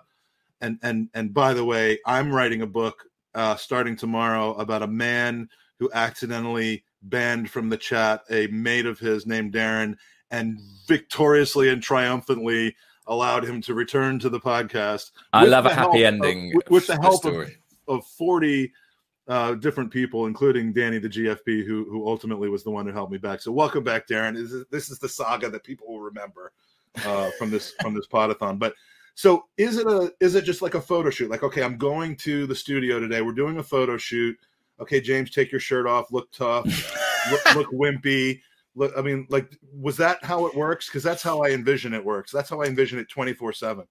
[0.60, 4.86] and and and by the way, I'm writing a book uh, starting tomorrow about a
[4.86, 9.96] man who accidentally banned from the chat a mate of his named Darren
[10.30, 12.74] and victoriously and triumphantly
[13.06, 15.10] allowed him to return to the podcast.
[15.32, 17.50] I love a happy ending of, with, with the help of,
[17.88, 18.72] of 40
[19.26, 23.12] uh, different people, including Danny the GFP, who who ultimately was the one who helped
[23.12, 23.40] me back.
[23.40, 24.34] So welcome back, Darren.
[24.34, 26.52] This is, this is the saga that people will remember
[27.04, 28.58] uh, from this from this podathon.
[28.58, 28.74] But
[29.14, 31.30] so is it a is it just like a photo shoot?
[31.30, 33.22] Like okay, I'm going to the studio today.
[33.22, 34.36] We're doing a photo shoot.
[34.80, 36.10] Okay, James, take your shirt off.
[36.12, 36.66] Look tough.
[37.30, 38.40] look, look wimpy.
[38.74, 40.88] Look, I mean, like, was that how it works?
[40.88, 42.32] Because that's how I envision it works.
[42.32, 43.84] That's how I envision it 24 seven.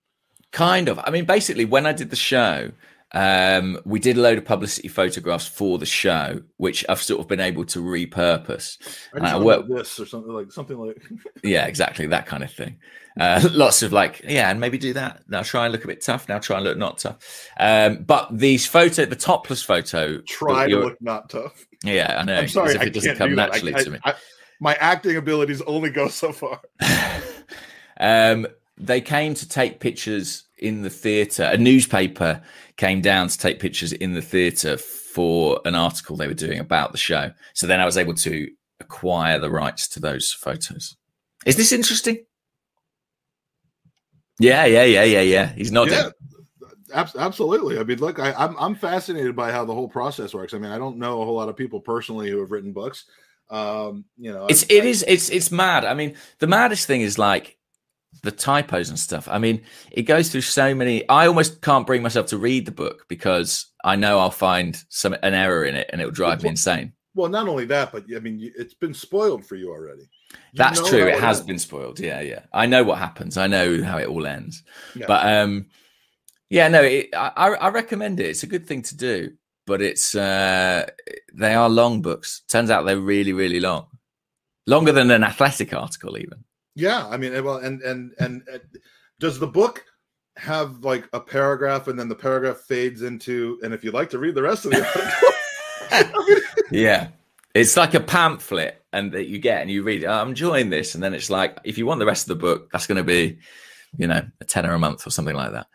[0.52, 1.00] Kind of.
[1.04, 2.72] I mean, basically, when I did the show,
[3.14, 7.28] um, we did a load of publicity photographs for the show, which I've sort of
[7.28, 8.78] been able to repurpose.
[9.20, 11.02] I, uh, this or something like something like.
[11.44, 12.78] yeah, exactly that kind of thing.
[13.20, 15.22] Uh, lots of like, yeah, and maybe do that.
[15.28, 16.28] Now try and look a bit tough.
[16.28, 17.50] Now try and look not tough.
[17.60, 21.68] Um, but these photo, the topless photo, try to look not tough.
[21.84, 22.38] Yeah, I know.
[22.38, 24.00] I'm sorry, if it doesn't come naturally I, to me.
[24.04, 24.16] I,
[24.60, 26.62] my acting abilities only go so far.
[28.00, 28.48] um,
[28.84, 31.44] they came to take pictures in the theatre.
[31.44, 32.42] A newspaper
[32.78, 36.92] came down to take pictures in the theatre for an article they were doing about
[36.92, 37.32] the show.
[37.54, 40.98] So then I was able to acquire the rights to those photos.
[41.46, 42.26] Is this interesting?
[44.40, 45.48] Yeah, yeah, yeah, yeah, yeah.
[45.54, 45.90] He's not.
[45.90, 46.10] Yeah,
[46.94, 47.78] absolutely.
[47.80, 50.54] I mean, look, I, I'm I'm fascinated by how the whole process works.
[50.54, 53.06] I mean, I don't know a whole lot of people personally who have written books.
[53.50, 55.86] Um, you know, it's I, it is it's it's mad.
[55.86, 57.58] I mean, the maddest thing is like
[58.22, 59.28] the typos and stuff.
[59.30, 61.08] I mean, it goes through so many.
[61.10, 65.14] I almost can't bring myself to read the book because I know I'll find some
[65.14, 66.94] an error in it, and it'll drive me insane.
[67.16, 70.10] Well, not only that, but I mean, it's been spoiled for you already.
[70.32, 71.06] You That's true.
[71.06, 71.48] It has ends.
[71.48, 72.00] been spoiled.
[72.00, 72.42] Yeah, yeah.
[72.52, 73.38] I know what happens.
[73.38, 74.64] I know how it all ends.
[74.96, 75.06] Yeah.
[75.08, 75.68] But um,
[76.50, 78.30] yeah, no, it, I I I recommend it.
[78.30, 79.34] It's a good thing to do,
[79.68, 80.90] but it's uh,
[81.34, 82.42] they are long books.
[82.48, 83.88] Turns out they're really, really long,
[84.66, 86.44] longer than an athletic article, even.
[86.76, 88.58] Yeah, I mean, well, and and and uh,
[89.20, 89.86] does the book
[90.38, 94.20] have like a paragraph, and then the paragraph fades into, and if you'd like to
[94.20, 97.10] read the rest of the article, Yeah.
[97.54, 100.08] It's like a pamphlet and that you get and you read it.
[100.08, 100.96] "Oh, I'm enjoying this.
[100.96, 103.04] And then it's like, if you want the rest of the book, that's going to
[103.04, 103.38] be,
[103.96, 105.68] you know, a tenner a month or something like that.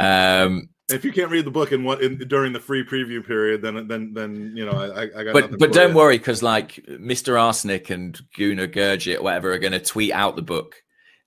[0.00, 3.62] Um, if you can't read the book in what in, during the free preview period,
[3.62, 5.32] then then then you know, I, I got.
[5.32, 5.96] but but don't you.
[5.96, 7.40] worry because like Mr.
[7.40, 10.76] Arsenic and Guna Gurgit, whatever, are going to tweet out the book.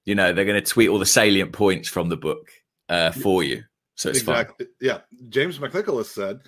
[0.05, 2.49] You know, they're going to tweet all the salient points from the book
[2.87, 3.63] uh, for you.
[3.95, 4.47] So it's fine.
[4.79, 6.39] Yeah, James McNicholas said.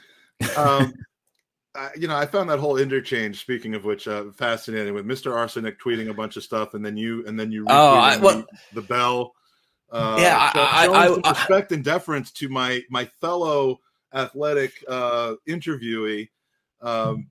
[0.55, 0.93] Um,
[1.75, 3.39] I, you know, I found that whole interchange.
[3.41, 5.33] Speaking of which, uh, fascinating with Mr.
[5.35, 8.45] Arsenic tweeting a bunch of stuff, and then you, and then you, Oh, I- well-
[8.73, 9.33] the, the bell.
[9.91, 13.79] Uh, Yeah, I- show- I- I- I- respect and deference to my my fellow
[14.13, 16.29] athletic uh, interviewee.
[16.81, 17.27] Um,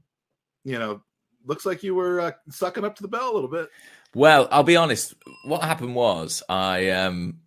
[0.64, 1.02] you know,
[1.46, 3.68] looks like you were uh, sucking up to the bell a little bit.
[4.14, 5.14] Well, I'll be honest.
[5.44, 7.38] What happened was I um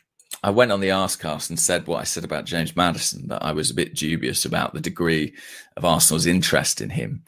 [0.43, 3.52] I went on the Arscast and said what I said about James Maddison that I
[3.54, 5.36] was a bit dubious about the degree
[5.78, 7.23] of Arsenal's interest in him.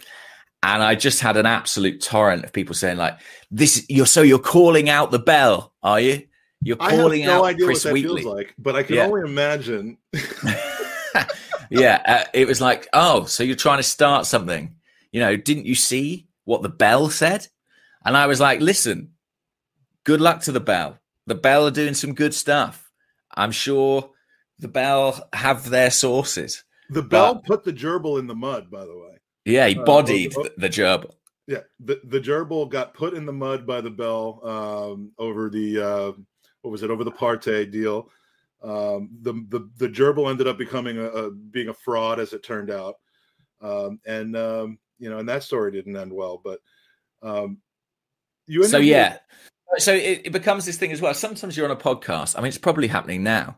[0.63, 3.19] And I just had an absolute torrent of people saying like
[3.51, 6.23] this you're so you're calling out the bell, are you?
[6.65, 8.23] You're I have no out idea Chris what that Wheatley.
[8.23, 9.05] feels like, but I can Yeah.
[9.05, 9.97] only imagine.
[11.69, 14.75] yeah, uh, it was like, oh, so you're trying to start something.
[15.11, 17.47] You know, didn't you see what the bell said?
[18.03, 19.11] And I was like, listen,
[20.05, 20.97] good luck to the bell.
[21.27, 22.89] The bell are doing some good stuff.
[23.35, 24.09] I'm sure
[24.57, 26.63] the bell have their sources.
[26.89, 29.19] The bell put the gerbil in the mud, by the way.
[29.45, 30.43] Yeah, he Uh, bodied oh, oh.
[30.43, 31.11] the, the gerbil.
[31.47, 35.79] Yeah, the the gerbil got put in the mud by the bell um, over the
[35.79, 36.11] uh,
[36.65, 38.09] what was it over the Partey deal.
[38.63, 42.43] Um, the, the the gerbil ended up becoming a, a being a fraud, as it
[42.43, 42.95] turned out,
[43.61, 46.41] um, and um, you know, and that story didn't end well.
[46.43, 46.59] But
[47.21, 47.59] um,
[48.47, 49.19] you So yeah.
[49.77, 51.13] So it, it becomes this thing as well.
[51.13, 52.35] Sometimes you're on a podcast.
[52.35, 53.55] I mean, it's probably happening now,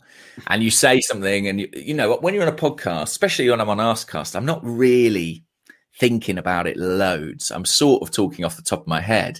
[0.47, 3.61] and you say something, and you, you know when you're on a podcast, especially when
[3.61, 5.45] I'm on Arscast, I'm not really
[5.97, 7.49] thinking about it loads.
[7.51, 9.39] I'm sort of talking off the top of my head,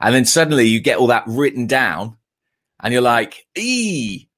[0.00, 2.16] and then suddenly you get all that written down,
[2.84, 4.28] and you're like, "Ee,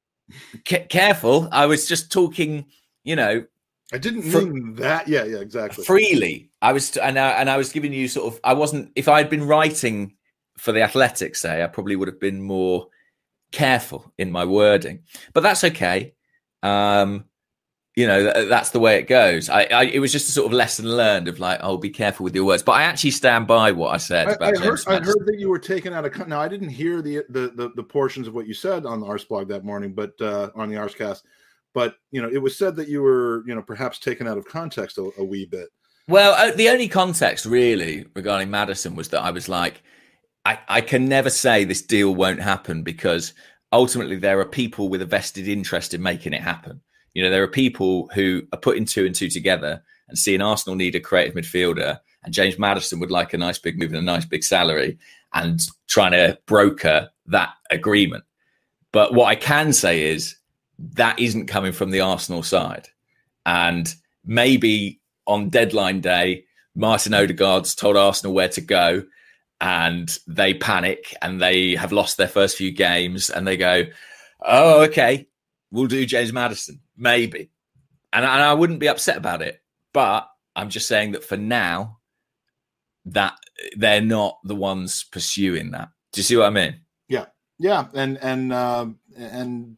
[0.66, 2.66] ca- careful!" I was just talking,
[3.04, 3.44] you know,
[3.92, 5.06] I didn't Fr- mean that.
[5.06, 5.84] Yeah, yeah, exactly.
[5.84, 6.50] freely.
[6.62, 8.40] I was, and I, and I was giving you sort of.
[8.42, 8.90] I wasn't.
[8.96, 10.16] If I had been writing
[10.58, 12.88] for the Athletics, say, I probably would have been more
[13.52, 15.04] careful in my wording.
[15.32, 16.14] But that's okay.
[16.62, 17.26] Um,
[17.96, 19.48] you know, th- that's the way it goes.
[19.48, 22.24] I, I, it was just a sort of lesson learned of like, oh, be careful
[22.24, 22.62] with your words.
[22.62, 25.36] But I actually stand by what I said I, about I heard, I heard that
[25.38, 26.28] you were taken out of.
[26.28, 29.06] Now I didn't hear the the the, the portions of what you said on the
[29.06, 31.22] Arseblog that morning, but uh, on the Arscast.
[31.72, 34.46] But you know, it was said that you were you know perhaps taken out of
[34.46, 35.70] context a, a wee bit.
[36.06, 39.82] Well, uh, the only context really regarding Maddison was that I was like,
[40.44, 43.32] I, I can never say this deal won't happen because
[43.72, 46.80] ultimately there are people with a vested interest in making it happen.
[47.16, 50.76] You know, there are people who are putting two and two together and seeing Arsenal
[50.76, 54.02] need a creative midfielder and James Maddison would like a nice big move and a
[54.02, 54.98] nice big salary
[55.32, 58.24] and trying to broker that agreement.
[58.92, 60.36] But what I can say is
[60.78, 62.88] that isn't coming from the Arsenal side.
[63.46, 63.94] And
[64.26, 69.04] maybe on deadline day, Martin Odegaard's told Arsenal where to go,
[69.62, 73.84] and they panic and they have lost their first few games, and they go,
[74.44, 75.28] "Oh, okay,
[75.70, 77.50] we'll do James Maddison, maybe,"
[78.12, 79.60] and, and I wouldn't be upset about it.
[79.92, 81.98] But I'm just saying that for now,
[83.06, 83.34] that
[83.76, 85.88] they're not the ones pursuing that.
[86.12, 86.80] Do you see what I mean?
[87.08, 87.26] Yeah,
[87.58, 87.86] Yeah.
[87.94, 89.76] and and um, and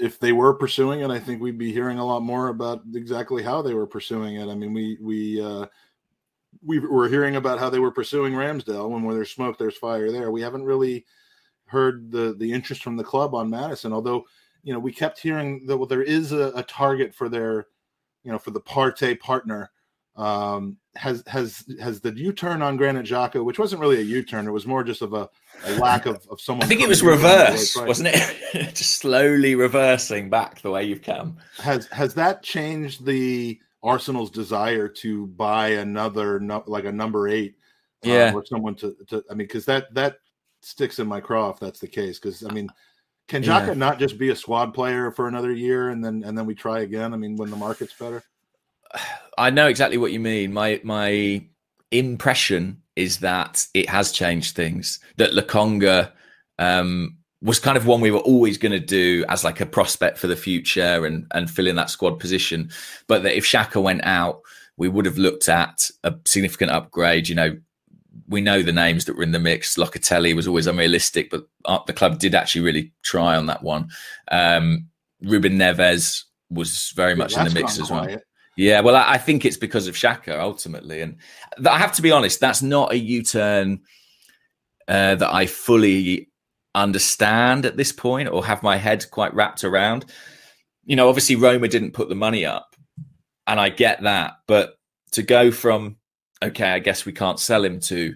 [0.00, 3.42] if they were pursuing it, I think we'd be hearing a lot more about exactly
[3.42, 4.48] how they were pursuing it.
[4.48, 5.66] I mean, we we uh,
[6.64, 8.88] we were hearing about how they were pursuing Ramsdale.
[8.88, 10.10] When where there's smoke, there's fire.
[10.10, 11.04] There, we haven't really
[11.66, 13.92] heard the the interest from the club on Maddison.
[13.92, 14.24] Although,
[14.62, 17.66] you know, we kept hearing that well, there is a, a target for their,
[18.24, 19.70] you know, for the Partey partner.
[20.16, 24.50] Um, has has has the U-turn on Granit Xhaka, which wasn't really a U-turn, it
[24.50, 25.30] was more just of a,
[25.64, 26.64] a lack of, of someone.
[26.64, 28.74] I think it was coming in at the right reverse, wasn't it?
[28.74, 31.36] just slowly reversing back the way you've come.
[31.58, 37.54] Has has that changed the Arsenal's desire to buy another no, like a number eight?
[38.04, 38.32] uh, Yeah.
[38.34, 40.18] or someone to, to I mean, because that that
[40.60, 42.18] sticks in my craw if that's the case.
[42.18, 42.68] Because I mean,
[43.28, 43.74] can Yeah.
[43.74, 46.80] Not just be a squad player for another year and then and then we try
[46.80, 47.12] again?
[47.12, 48.22] I mean, when the market's better.
[49.38, 50.52] I know exactly what you mean.
[50.52, 51.44] My my
[51.90, 54.98] impression is that it has changed things.
[55.16, 56.10] That Lokonga
[56.58, 60.18] um, was kind of one we were always going to do as like a prospect
[60.18, 62.70] for the future and and fill in that squad position.
[63.06, 64.40] But that if Xhaka went out,
[64.76, 67.28] we would have looked at a significant upgrade.
[67.28, 67.58] You know,
[68.28, 69.76] we know the names that were in the mix.
[69.76, 71.48] Locatelli was always unrealistic, but
[71.86, 73.88] the club did actually really try on that one.
[74.30, 74.88] Um,
[75.22, 78.04] Ruben Neves was very much in the mix as well.
[78.04, 78.22] Quiet.
[78.56, 81.16] Yeah, well, I, I, think it's because of Xhaka ultimately, and
[81.56, 83.82] th- I have to be honest, that's not a U-turn
[84.88, 86.28] uh, that I fully
[86.74, 90.06] understand at this point or have my head quite wrapped around.
[90.84, 92.74] You know, obviously Roma didn't put the money up,
[93.46, 94.74] and I get that, but
[95.12, 95.97] to go from
[96.42, 98.14] okay, I guess we can't sell him to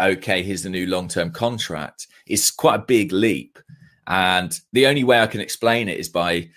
[0.00, 3.58] okay, here's the new long-term contract is quite a big leap.
[4.06, 6.50] And the only way I can explain it is by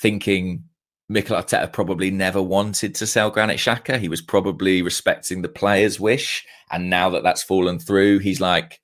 [0.00, 0.64] thinking
[1.08, 3.98] Mikel Arteta probably never wanted to sell Granit Xhaka.
[3.98, 6.44] He was probably respecting the player's wish.
[6.70, 8.80] And now that that's fallen through, he's like,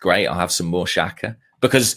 [0.00, 1.36] great, I'll have some more Xhaka.
[1.60, 1.96] Because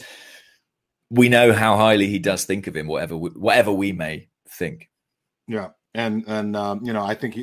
[1.10, 4.90] we know how highly he does think of him, whatever we, whatever we may think.
[5.48, 5.70] Yeah.
[5.94, 7.38] And, and um, you know, I think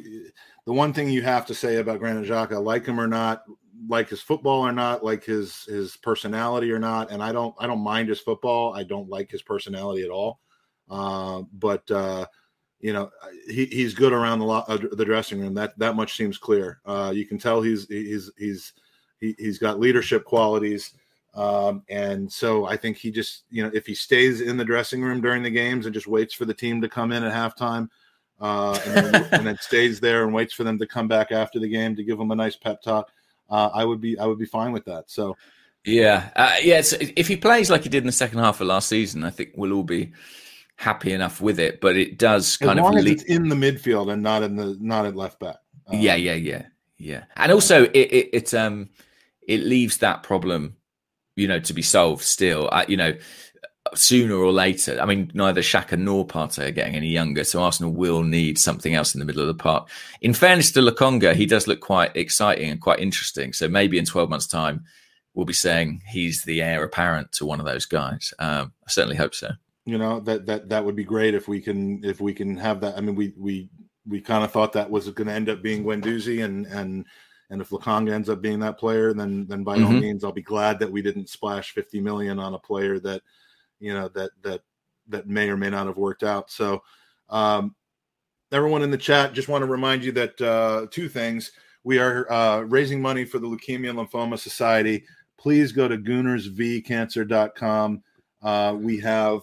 [0.66, 3.44] the one thing you have to say about Granit Xhaka, like him or not,
[3.88, 7.66] like his football or not, like his his personality or not, and I don't I
[7.66, 8.74] don't mind his football.
[8.74, 10.40] I don't like his personality at all.
[10.88, 12.26] Uh, but uh,
[12.80, 13.10] you know
[13.48, 15.54] he, he's good around the uh, the dressing room.
[15.54, 16.80] That that much seems clear.
[16.84, 18.72] Uh, you can tell he's he's he's
[19.20, 20.94] he, he's got leadership qualities.
[21.32, 25.02] Um, and so I think he just you know if he stays in the dressing
[25.02, 27.88] room during the games and just waits for the team to come in at halftime.
[28.40, 31.58] Uh, and, then, and then stays there and waits for them to come back after
[31.58, 33.10] the game to give them a nice pep talk.
[33.48, 35.10] Uh, I would be I would be fine with that.
[35.10, 35.36] So
[35.84, 36.82] yeah, uh, yeah.
[37.16, 39.52] if he plays like he did in the second half of last season, I think
[39.56, 40.12] we'll all be
[40.76, 41.80] happy enough with it.
[41.80, 44.56] But it does kind as long of as it's in the midfield and not in
[44.56, 45.56] the not at left back.
[45.86, 46.66] Um, yeah, yeah, yeah,
[46.98, 47.24] yeah.
[47.36, 48.90] And also, it, it, it um
[49.46, 50.76] it leaves that problem,
[51.34, 52.22] you know, to be solved.
[52.22, 53.14] Still, uh, you know,
[53.94, 54.98] sooner or later.
[55.00, 58.94] I mean, neither Xhaka nor Partey are getting any younger, so Arsenal will need something
[58.94, 59.88] else in the middle of the park.
[60.20, 63.52] In fairness to Lokonga, he does look quite exciting and quite interesting.
[63.52, 64.84] So maybe in 12 months' time,
[65.34, 68.34] we'll be saying he's the heir apparent to one of those guys.
[68.38, 69.50] Um, I certainly hope so
[69.86, 72.82] you know that that that would be great if we can if we can have
[72.82, 73.70] that i mean we we
[74.06, 77.06] we kind of thought that was going to end up being Guendouzi and and
[77.50, 79.86] and if Lokonga ends up being that player then then by mm-hmm.
[79.86, 83.22] all means I'll be glad that we didn't splash 50 million on a player that
[83.80, 84.62] you know that that
[85.08, 86.82] that may or may not have worked out so
[87.30, 87.74] um
[88.52, 91.52] everyone in the chat just want to remind you that uh two things
[91.82, 95.02] we are uh raising money for the leukemia and lymphoma society
[95.38, 98.02] please go to goonersvcancer.com
[98.42, 99.42] uh we have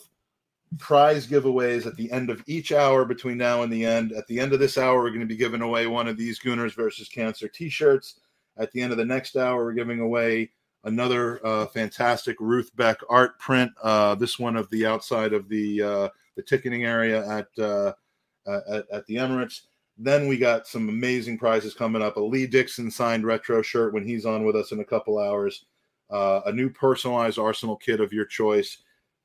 [0.77, 4.11] prize giveaways at the end of each hour between now and the end.
[4.11, 6.39] At the end of this hour, we're going to be giving away one of these
[6.39, 8.19] Gooners versus Cancer t-shirts.
[8.57, 10.51] At the end of the next hour, we're giving away
[10.87, 13.71] another uh, fantastic Ruth Beck art print.
[13.81, 17.93] Uh, this one of the outside of the uh, the ticketing area at, uh,
[18.47, 19.61] at at the Emirates.
[19.97, 22.17] Then we got some amazing prizes coming up.
[22.17, 25.65] A Lee Dixon signed retro shirt when he's on with us in a couple hours.
[26.09, 28.77] Uh, a new personalized Arsenal kit of your choice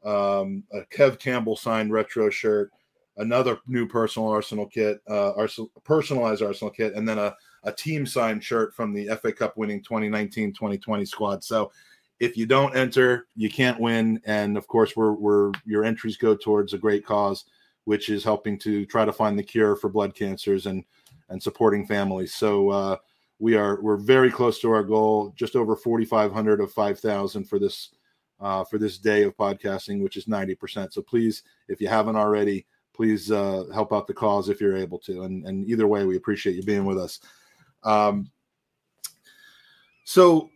[0.05, 2.71] um, a Kev Campbell signed retro shirt,
[3.17, 7.35] another new personal Arsenal kit, uh, Arsenal, personalized Arsenal kit, and then a,
[7.65, 11.45] a team signed shirt from the FA Cup winning 2019 2020 squad.
[11.45, 11.71] So
[12.21, 14.21] if you don't enter, you can't win.
[14.25, 17.45] And of course, we're, we're your entries go towards a great cause,
[17.85, 20.85] which is helping to try to find the cure for blood cancers and
[21.29, 22.35] and supporting families.
[22.35, 22.97] So uh,
[23.39, 27.91] we are we're very close to our goal, just over 4,500 of 5,000 for this
[28.41, 30.93] uh, for this day of podcasting, which is 90%.
[30.93, 34.99] So please, if you haven't already, please uh, help out the cause if you're able
[35.01, 35.23] to.
[35.23, 37.21] And, and either way, we appreciate you being with us.
[37.85, 38.31] Um,
[40.05, 40.51] so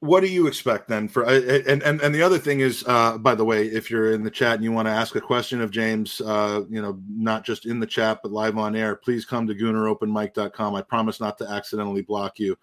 [0.00, 3.34] what do you expect then for and and, and the other thing is uh, by
[3.34, 5.70] the way if you're in the chat and you want to ask a question of
[5.70, 9.46] james uh, you know not just in the chat but live on air please come
[9.46, 12.56] to gooneropenmic.com i promise not to accidentally block you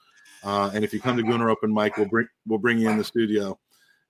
[0.43, 3.03] uh, and if you come to gooner open we'll bring we'll bring you in the
[3.03, 3.55] studio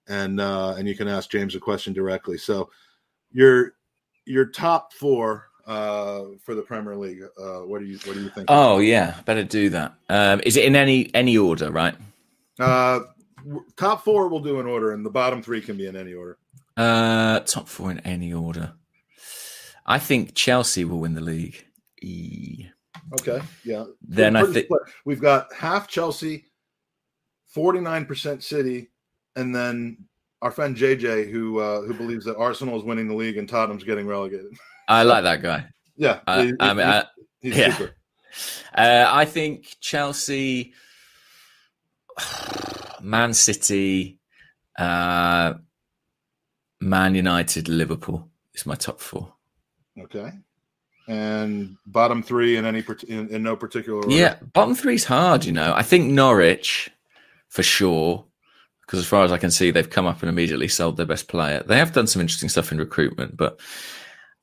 [0.08, 2.38] and uh, and you can ask James a question directly.
[2.38, 2.70] So
[3.32, 3.74] your
[4.26, 7.22] your top four uh, for the Premier League.
[7.38, 8.46] Uh, what do you what do you think?
[8.50, 9.94] Oh yeah, better do that.
[10.10, 11.96] Um, is it in any any order, right?
[12.60, 13.02] Uh,
[13.76, 16.38] top four we'll do in order, and the bottom three can be in any order.
[16.76, 18.74] Uh, top four in any order.
[19.86, 21.66] I think Chelsea will win the league.
[22.02, 22.68] E.
[23.22, 23.86] Okay, yeah.
[24.02, 24.68] Then I think
[25.06, 26.46] we've got half Chelsea,
[27.46, 28.90] forty nine percent City,
[29.36, 29.98] and then
[30.42, 33.84] our friend JJ, who uh, who believes that Arsenal is winning the league and Tottenham's
[33.84, 34.52] getting relegated.
[34.88, 35.66] I like that guy.
[35.96, 37.06] yeah, I, I mean, I,
[37.42, 37.74] He's Yeah.
[37.76, 37.94] super.
[38.76, 40.74] Uh, I think Chelsea,
[43.02, 44.20] Man City,
[44.78, 45.54] uh,
[46.80, 49.34] Man United, Liverpool is my top four.
[50.00, 50.32] Okay.
[51.08, 54.12] And bottom three in any in, in no particular order.
[54.12, 55.74] Yeah, bottom three's hard, you know.
[55.76, 56.92] I think Norwich
[57.48, 58.26] for sure,
[58.82, 61.28] because as far as I can see, they've come up and immediately sold their best
[61.28, 61.64] player.
[61.66, 63.60] They have done some interesting stuff in recruitment, but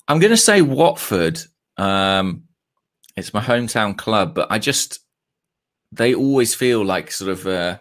[0.09, 1.41] I'm going to say Watford.
[1.77, 2.45] Um,
[3.17, 5.01] it's my hometown club, but I just
[5.93, 7.79] they always feel like sort of uh,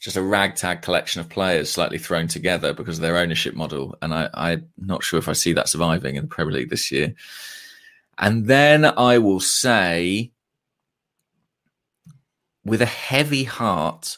[0.00, 4.14] just a ragtag collection of players slightly thrown together because of their ownership model, and
[4.14, 7.14] I, I'm not sure if I see that surviving in the Premier League this year.
[8.18, 10.32] And then I will say
[12.64, 14.16] with a heavy heart,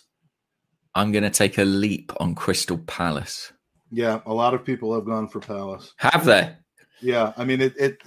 [0.95, 3.53] I'm going to take a leap on Crystal Palace.
[3.91, 5.93] Yeah, a lot of people have gone for Palace.
[5.97, 6.55] Have they?
[7.01, 7.75] Yeah, I mean it.
[7.79, 8.03] it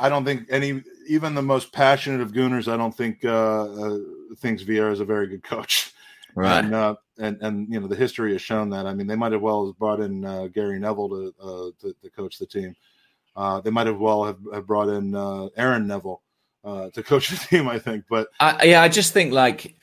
[0.00, 3.98] I don't think any, even the most passionate of Gooners, I don't think uh, uh,
[4.36, 5.92] thinks Vieira is a very good coach.
[6.34, 6.64] Right.
[6.64, 8.86] And, uh, and and you know the history has shown that.
[8.86, 11.94] I mean, they might have well have brought in uh, Gary Neville to, uh, to
[12.00, 12.76] to coach the team.
[13.34, 16.22] Uh, they might have well have, have brought in uh, Aaron Neville
[16.64, 17.68] uh, to coach the team.
[17.68, 19.76] I think, but I, yeah, I just think like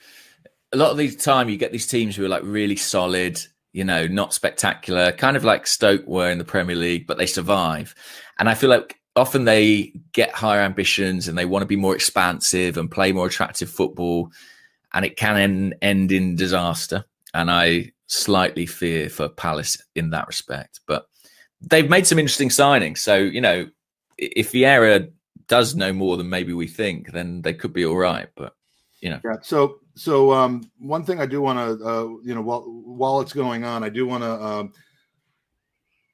[0.72, 3.38] a lot of the time you get these teams who are like really solid,
[3.76, 7.26] you know, not spectacular, kind of like Stoke were in the Premier League, but they
[7.26, 7.94] survive.
[8.38, 11.94] And I feel like often they get higher ambitions and they want to be more
[11.94, 14.32] expansive and play more attractive football,
[14.94, 17.04] and it can end, in disaster.
[17.34, 21.06] And I slightly fear for Palace in that respect, but
[21.60, 22.98] they've made some interesting signings.
[22.98, 23.68] So you know,
[24.16, 25.10] if Vieira
[25.48, 28.30] does know more than maybe we think, then they could be all right.
[28.36, 28.54] But
[29.02, 29.20] you know.
[29.22, 29.36] Yeah.
[29.42, 33.32] So, so um, one thing I do want to, uh, you know, while while it's
[33.32, 34.72] going on, I do want to um,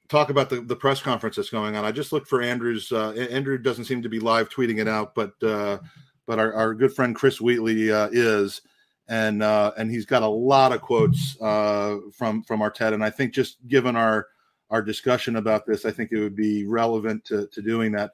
[0.07, 1.83] talk about the, the press conference that's going on.
[1.83, 2.91] I just looked for Andrew's.
[2.91, 5.79] Uh, Andrew doesn't seem to be live tweeting it out, but uh,
[6.25, 8.61] but our, our good friend Chris Wheatley uh, is,
[9.09, 13.09] and uh, and he's got a lot of quotes uh, from from Arteta, and I
[13.09, 14.27] think just given our
[14.69, 18.11] our discussion about this, I think it would be relevant to to doing that.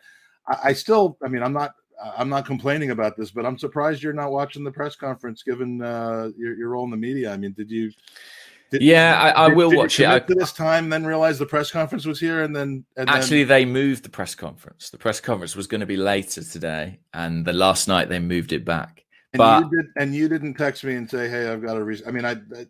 [0.48, 1.76] I, I still, I mean, I'm not
[2.18, 5.82] I'm not complaining about this, but I'm surprised you're not watching the press conference, given
[5.82, 7.32] uh, your, your role in the media.
[7.34, 7.92] I mean, did you?
[8.72, 10.06] Did, yeah, I, I did- will did watch it.
[10.08, 13.66] I, this time, then realize the press conference was here, and then and actually, they
[13.66, 14.90] moved the press conference.
[14.92, 18.54] The press conference was going to be later today, and the last night they moved
[18.54, 19.04] it back.
[19.34, 21.78] then, but- and you did, and you didn't text me and say, "Hey, I've got
[21.78, 22.66] a reason." I mean, I, I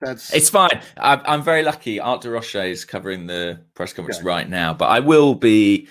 [0.00, 0.80] that's It's fine.
[0.96, 2.00] I, I'm very lucky.
[2.00, 4.26] Art de Roche is covering the press conference Okay.
[4.26, 5.86] right now, but I will be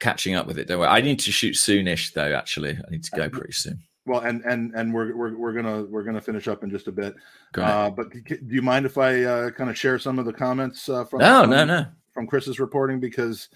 [0.00, 0.66] catching up with it.
[0.66, 0.88] Don't worry.
[0.88, 2.32] I need to shoot soonish, though.
[2.34, 3.80] Actually, I need to go pretty soon.
[4.06, 6.92] well, and and and we're we're we're gonna we're gonna finish up in just a
[6.92, 7.14] bit.
[7.56, 10.88] Uh, but do you mind if I uh, kind of share some of the comments
[10.88, 11.20] uh, from?
[11.20, 11.86] no, from- no, no.
[12.12, 13.48] from Chris's reporting because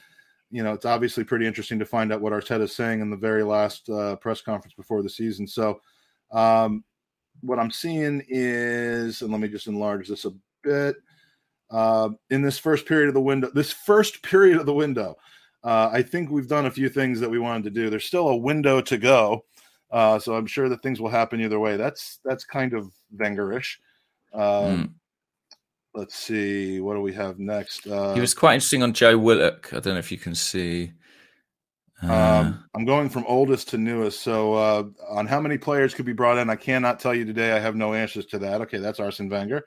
[0.50, 3.16] you know it's obviously pretty interesting to find out what Arteta is saying in the
[3.16, 5.46] very last uh, press conference before the season.
[5.46, 5.80] So,
[6.30, 6.84] um,
[7.40, 10.32] what I'm seeing is, and let me just enlarge this a
[10.62, 10.96] bit.
[11.70, 15.16] Uh, in this first period of the window, this first period of the window,
[15.64, 17.90] uh, I think we've done a few things that we wanted to do.
[17.90, 19.44] There's still a window to go,
[19.90, 21.76] uh, so I'm sure that things will happen either way.
[21.76, 23.76] That's that's kind of Wengerish.
[24.32, 24.90] Um, Mm.
[25.96, 27.86] Let's see, what do we have next?
[27.86, 29.72] Uh, He was quite interesting on Joe Willock.
[29.72, 30.92] I don't know if you can see.
[32.02, 34.18] Uh, Um, I'm going from oldest to newest.
[34.20, 37.52] So, uh, on how many players could be brought in, I cannot tell you today.
[37.52, 38.60] I have no answers to that.
[38.62, 39.64] Okay, that's Arsene Wenger.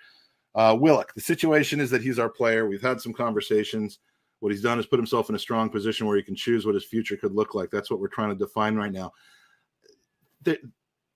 [0.54, 2.68] Uh, Willock, the situation is that he's our player.
[2.68, 4.00] We've had some conversations.
[4.39, 6.75] What he's done is put himself in a strong position where he can choose what
[6.75, 7.71] his future could look like.
[7.71, 9.11] That's what we're trying to define right now.
[10.43, 10.59] There-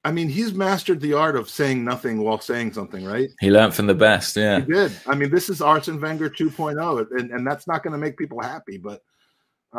[0.04, 3.30] I mean, he's mastered the art of saying nothing while saying something, right?
[3.40, 4.36] he learned from the best.
[4.36, 4.60] Yeah.
[4.62, 4.92] He did.
[5.06, 8.42] I mean, this is Arsene Wenger 2.0, and, and that's not going to make people
[8.42, 8.80] happy.
[8.80, 9.04] But,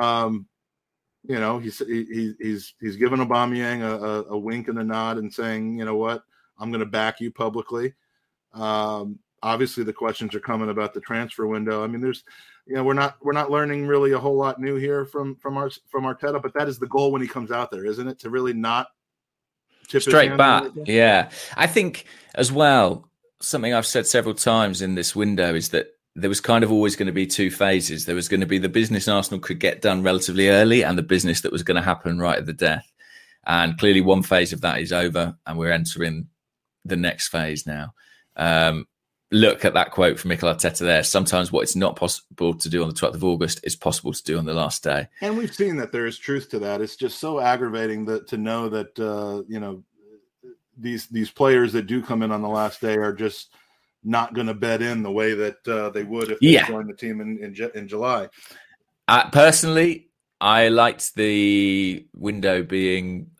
[0.00, 0.46] um,
[1.24, 5.18] you know, he's he, he's he's given Aubameyang a, a, a wink and a nod
[5.18, 6.22] and saying, you know what,
[6.58, 7.94] I'm going to back you publicly.
[8.54, 11.82] Um, obviously, the questions are coming about the transfer window.
[11.82, 12.24] I mean, there's,
[12.66, 15.56] you know, we're not we're not learning really a whole lot new here from from
[15.56, 18.18] our from Arteta, but that is the goal when he comes out there, isn't it?
[18.20, 18.88] To really not
[19.88, 20.70] tip straight back.
[20.84, 23.08] Yeah, I think as well.
[23.40, 26.94] Something I've said several times in this window is that there was kind of always
[26.94, 28.04] going to be two phases.
[28.04, 31.02] There was going to be the business Arsenal could get done relatively early, and the
[31.02, 32.86] business that was going to happen right at the death.
[33.44, 36.28] And clearly, one phase of that is over, and we're entering
[36.84, 37.94] the next phase now.
[38.36, 38.86] Um,
[39.32, 41.02] look at that quote from Mikel Arteta there.
[41.02, 44.22] Sometimes what it's not possible to do on the 12th of August is possible to
[44.22, 45.08] do on the last day.
[45.22, 46.80] And we've seen that there is truth to that.
[46.80, 49.82] It's just so aggravating that to know that uh, you know
[50.76, 53.54] these these players that do come in on the last day are just
[54.04, 56.66] not going to bet in the way that uh, they would if they Yeah.
[56.66, 58.28] joined the team in in, in July.
[59.08, 60.08] Uh, personally,
[60.40, 63.30] I liked the window being,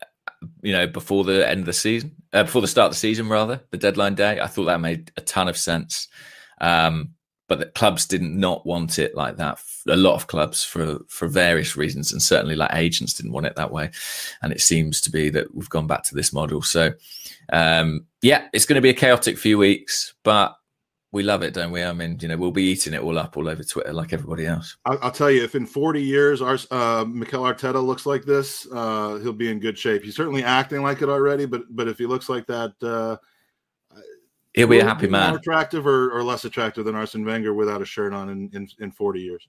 [0.62, 3.28] you know, before the end of the season, uh, before the start of the season,
[3.28, 4.41] rather the deadline day.
[4.41, 6.09] I thought that made a ton of sense.
[6.61, 7.14] Um,
[7.49, 9.59] but the clubs didn't not want it like that.
[9.87, 13.57] A lot of clubs for for various reasons, and certainly like agents didn't want it
[13.57, 13.91] that way.
[14.41, 16.62] And it seems to be that we've gone back to this model.
[16.62, 16.93] So,
[17.53, 20.57] um, yeah, it's going to be a chaotic few weeks, but
[21.13, 21.83] we love it, don't we?
[21.85, 24.47] I mean, you know, we'll be eating it all up all over Twitter like everybody
[24.47, 24.77] else.
[24.87, 28.67] I'll, I'll tell you, if in 40 years our uh, Mikel Arteta looks like this,
[28.73, 30.03] uh, he'll be in good shape.
[30.03, 33.19] He's certainly acting like it already, but but if he looks like that, uh,
[34.55, 35.31] he'll be a happy man.
[35.31, 38.69] More attractive or, or, less attractive than Arsene Wenger without a shirt on in, in,
[38.81, 39.49] in 40 years?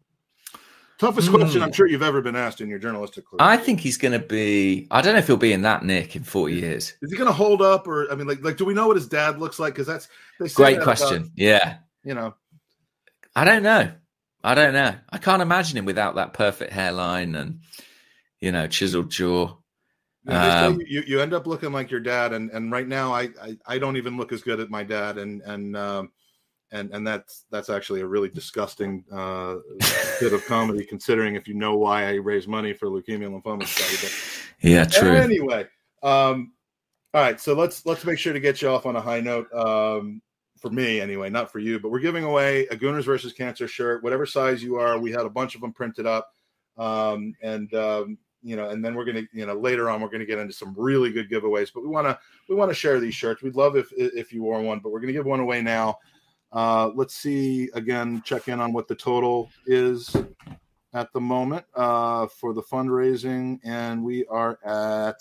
[1.00, 1.36] Toughest mm.
[1.36, 3.38] question I'm sure you've ever been asked in your journalistic career.
[3.40, 4.88] I think he's going to be.
[4.92, 6.94] I don't know if he'll be in that nick in 40 years.
[7.02, 8.96] Is he going to hold up, or I mean, like, like, do we know what
[8.96, 9.74] his dad looks like?
[9.74, 11.18] Because that's great question.
[11.18, 12.36] About, yeah, you know,
[13.36, 13.92] I don't know.
[14.44, 14.94] I don't know.
[15.10, 17.62] I can't imagine him without that perfect hairline and
[18.40, 19.56] you know chiseled jaw.
[20.28, 23.58] um, you, you end up looking like your dad, and and right now I, I
[23.66, 26.12] I don't even look as good as my dad, and and um,
[26.74, 29.56] and and that's that's actually a really disgusting uh,
[30.20, 33.66] bit of comedy, considering if you know why I raise money for leukemia and lymphoma
[33.66, 33.96] study.
[34.02, 35.12] But yeah, true.
[35.12, 35.68] Anyway,
[36.02, 36.52] um,
[37.14, 39.54] all right, so let's let's make sure to get you off on a high note.
[39.54, 40.22] Um,
[40.58, 44.04] for me, anyway, not for you, but we're giving away a Gooners versus Cancer shirt,
[44.04, 44.98] whatever size you are.
[44.98, 46.34] We had a bunch of them printed up,
[46.78, 50.26] um, and um, you know, and then we're gonna, you know, later on we're gonna
[50.26, 51.70] get into some really good giveaways.
[51.72, 52.18] But we want to
[52.50, 53.44] we want to share these shirts.
[53.44, 56.00] We'd love if if you wore one, but we're gonna give one away now.
[56.54, 60.16] Uh, let's see again, check in on what the total is
[60.94, 65.16] at the moment uh, for the fundraising, and we are at.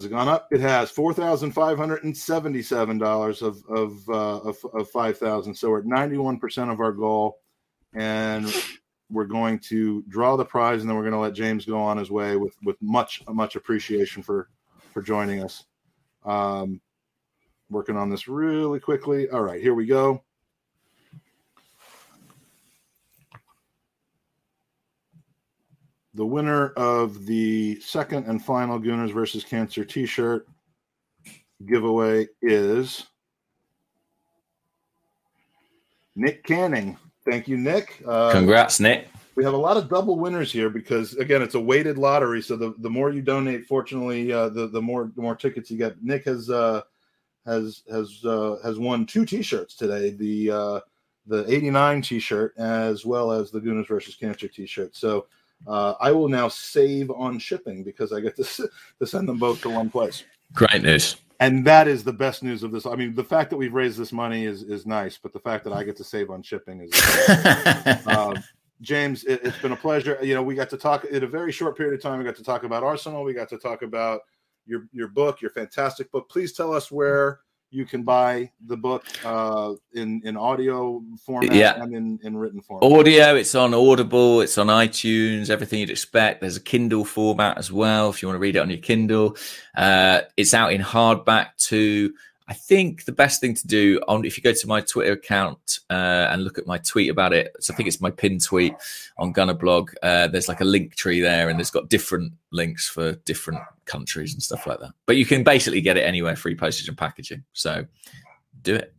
[0.00, 0.48] Has it gone up?
[0.50, 5.18] It has four thousand five hundred and seventy-seven dollars of of, uh, of of five
[5.18, 5.54] thousand.
[5.54, 7.40] So we're at ninety-one percent of our goal,
[7.94, 8.52] and
[9.10, 11.98] we're going to draw the prize, and then we're going to let James go on
[11.98, 14.48] his way with with much much appreciation for
[14.92, 15.66] for joining us.
[16.24, 16.80] Um,
[17.72, 19.28] working on this really quickly.
[19.30, 20.22] All right, here we go.
[26.14, 30.46] The winner of the second and final Gooners versus Cancer t shirt
[31.66, 33.06] giveaway is
[36.14, 36.98] Nick Canning.
[37.24, 38.02] Thank you, Nick.
[38.06, 39.08] Uh, Congrats, Nick.
[39.36, 42.42] We have a lot of double winners here because again, it's a weighted lottery.
[42.42, 45.78] So the, the more you donate, fortunately, uh, the the more the more tickets you
[45.78, 46.02] get.
[46.02, 46.82] Nick has uh,
[47.46, 50.10] has has uh, has won two T-shirts today.
[50.10, 50.80] The uh,
[51.26, 54.96] the '89 T-shirt as well as the Gooners versus Cancer T-shirt.
[54.96, 55.26] So
[55.66, 58.68] uh, I will now save on shipping because I get to
[58.98, 60.24] to send them both to one place.
[60.52, 61.16] Great news.
[61.40, 62.86] And that is the best news of this.
[62.86, 65.64] I mean, the fact that we've raised this money is is nice, but the fact
[65.64, 68.06] that I get to save on shipping is.
[68.06, 68.36] um,
[68.82, 70.18] James, it, has been a pleasure.
[70.20, 72.18] You know, we got to talk in a very short period of time.
[72.18, 73.22] We got to talk about Arsenal.
[73.22, 74.22] We got to talk about
[74.66, 76.28] your your book, your fantastic book.
[76.28, 77.40] Please tell us where
[77.72, 81.82] you can buy the book uh, in in audio format yeah.
[81.82, 82.84] and in, in written form.
[82.84, 86.42] Audio, it's on Audible, it's on iTunes, everything you'd expect.
[86.42, 89.36] There's a Kindle format as well if you want to read it on your Kindle.
[89.74, 92.12] Uh, it's out in hardback too.
[92.48, 95.78] I think the best thing to do on if you go to my Twitter account
[95.90, 98.74] uh, and look at my tweet about it, so I think it's my pin tweet
[99.18, 99.94] on Gunnerblog.
[100.02, 104.32] Uh, there's like a link tree there, and it's got different links for different countries
[104.32, 104.92] and stuff like that.
[105.06, 107.44] But you can basically get it anywhere, free postage and packaging.
[107.52, 107.86] So
[108.62, 108.94] do it.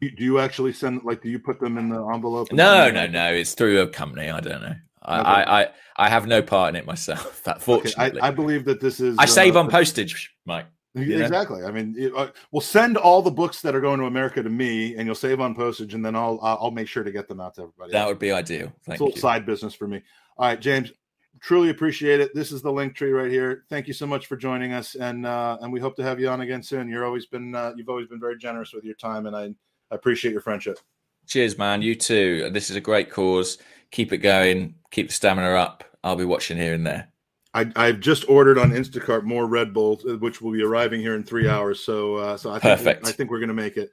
[0.00, 1.22] Do you actually send like?
[1.22, 2.52] Do you put them in the envelope?
[2.52, 3.32] No, no, no.
[3.32, 4.28] It's through a company.
[4.30, 4.74] I don't know.
[5.02, 7.42] I, I, I, I have no part in it myself.
[7.44, 8.20] That fortunately, okay.
[8.20, 9.16] I, I, believe that this is.
[9.18, 10.66] I save uh, on postage, Mike.
[10.96, 11.62] Exactly.
[11.62, 14.48] I mean, it, uh, we'll send all the books that are going to America to
[14.48, 17.40] me, and you'll save on postage, and then I'll I'll make sure to get them
[17.40, 17.92] out to everybody.
[17.92, 18.72] That would be ideal.
[18.84, 20.02] Thank it's a side business for me.
[20.38, 20.92] All right, James,
[21.40, 22.34] truly appreciate it.
[22.34, 23.64] This is the link tree right here.
[23.68, 26.28] Thank you so much for joining us, and uh, and we hope to have you
[26.28, 26.88] on again soon.
[26.88, 29.54] You're always been uh, you've always been very generous with your time, and I,
[29.90, 30.78] I appreciate your friendship.
[31.26, 31.82] Cheers, man.
[31.82, 32.50] You too.
[32.52, 33.58] This is a great cause.
[33.90, 34.74] Keep it going.
[34.90, 35.84] Keep the stamina up.
[36.04, 37.08] I'll be watching here and there.
[37.56, 41.14] I, have just ordered on Instacart more Red Bulls, uh, which will be arriving here
[41.14, 41.80] in three hours.
[41.80, 43.06] So, uh, so I think Perfect.
[43.06, 43.90] I think we're going to make it.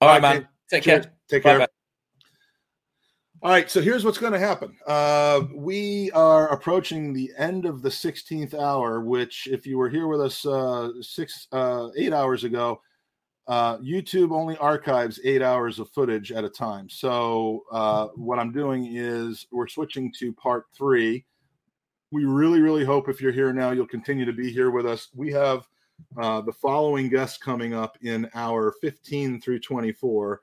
[0.00, 0.48] All, All right, man.
[0.68, 1.12] Take care.
[1.28, 1.60] Take care.
[1.60, 1.68] Bye.
[3.42, 4.76] All right, so here's what's going to happen.
[4.86, 10.08] Uh, we are approaching the end of the 16th hour, which, if you were here
[10.08, 12.80] with us uh, six, uh, eight hours ago,
[13.46, 16.88] uh, YouTube only archives eight hours of footage at a time.
[16.88, 21.24] So, uh, what I'm doing is we're switching to part three
[22.12, 25.08] we really, really hope if you're here now, you'll continue to be here with us.
[25.14, 25.66] We have
[26.18, 30.42] uh, the following guests coming up in our 15 through 24.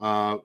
[0.00, 0.38] Uh,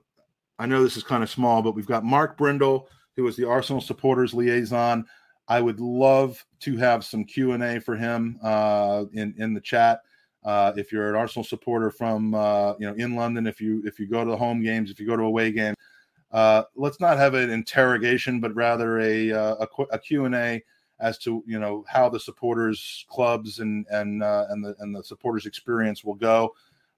[0.58, 3.48] I know this is kind of small, but we've got Mark Brindle, who is the
[3.48, 5.06] Arsenal supporters liaison.
[5.48, 9.60] I would love to have some Q and A for him uh, in in the
[9.60, 10.02] chat.
[10.44, 13.98] Uh, if you're an Arsenal supporter from uh, you know in London, if you if
[13.98, 15.74] you go to the home games, if you go to away game,
[16.30, 20.62] uh, let's not have an interrogation, but rather a uh, a, a Q and A
[21.00, 25.02] as to you know how the supporters clubs and and uh, and the and the
[25.02, 26.54] supporters experience will go.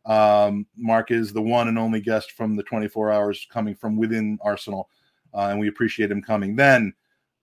[0.07, 4.39] Um, Mark is the one and only guest from the 24 hours coming from within
[4.43, 4.89] Arsenal,
[5.35, 6.57] uh, and we appreciate him coming.
[6.57, 6.95] Then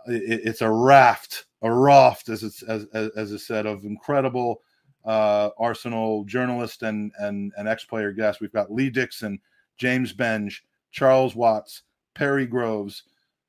[0.07, 4.61] it, it's a raft, a raft, as it's as as, I said, of incredible
[5.05, 8.41] uh, Arsenal journalist and and and ex player guests.
[8.41, 9.39] We've got Lee Dixon,
[9.77, 10.59] James Benge,
[10.97, 11.83] Charles Watts,
[12.15, 13.03] Perry Groves.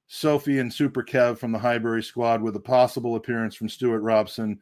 [0.07, 4.59] Sophie and Super Kev from the Highbury squad with a possible appearance from Stewart Robson,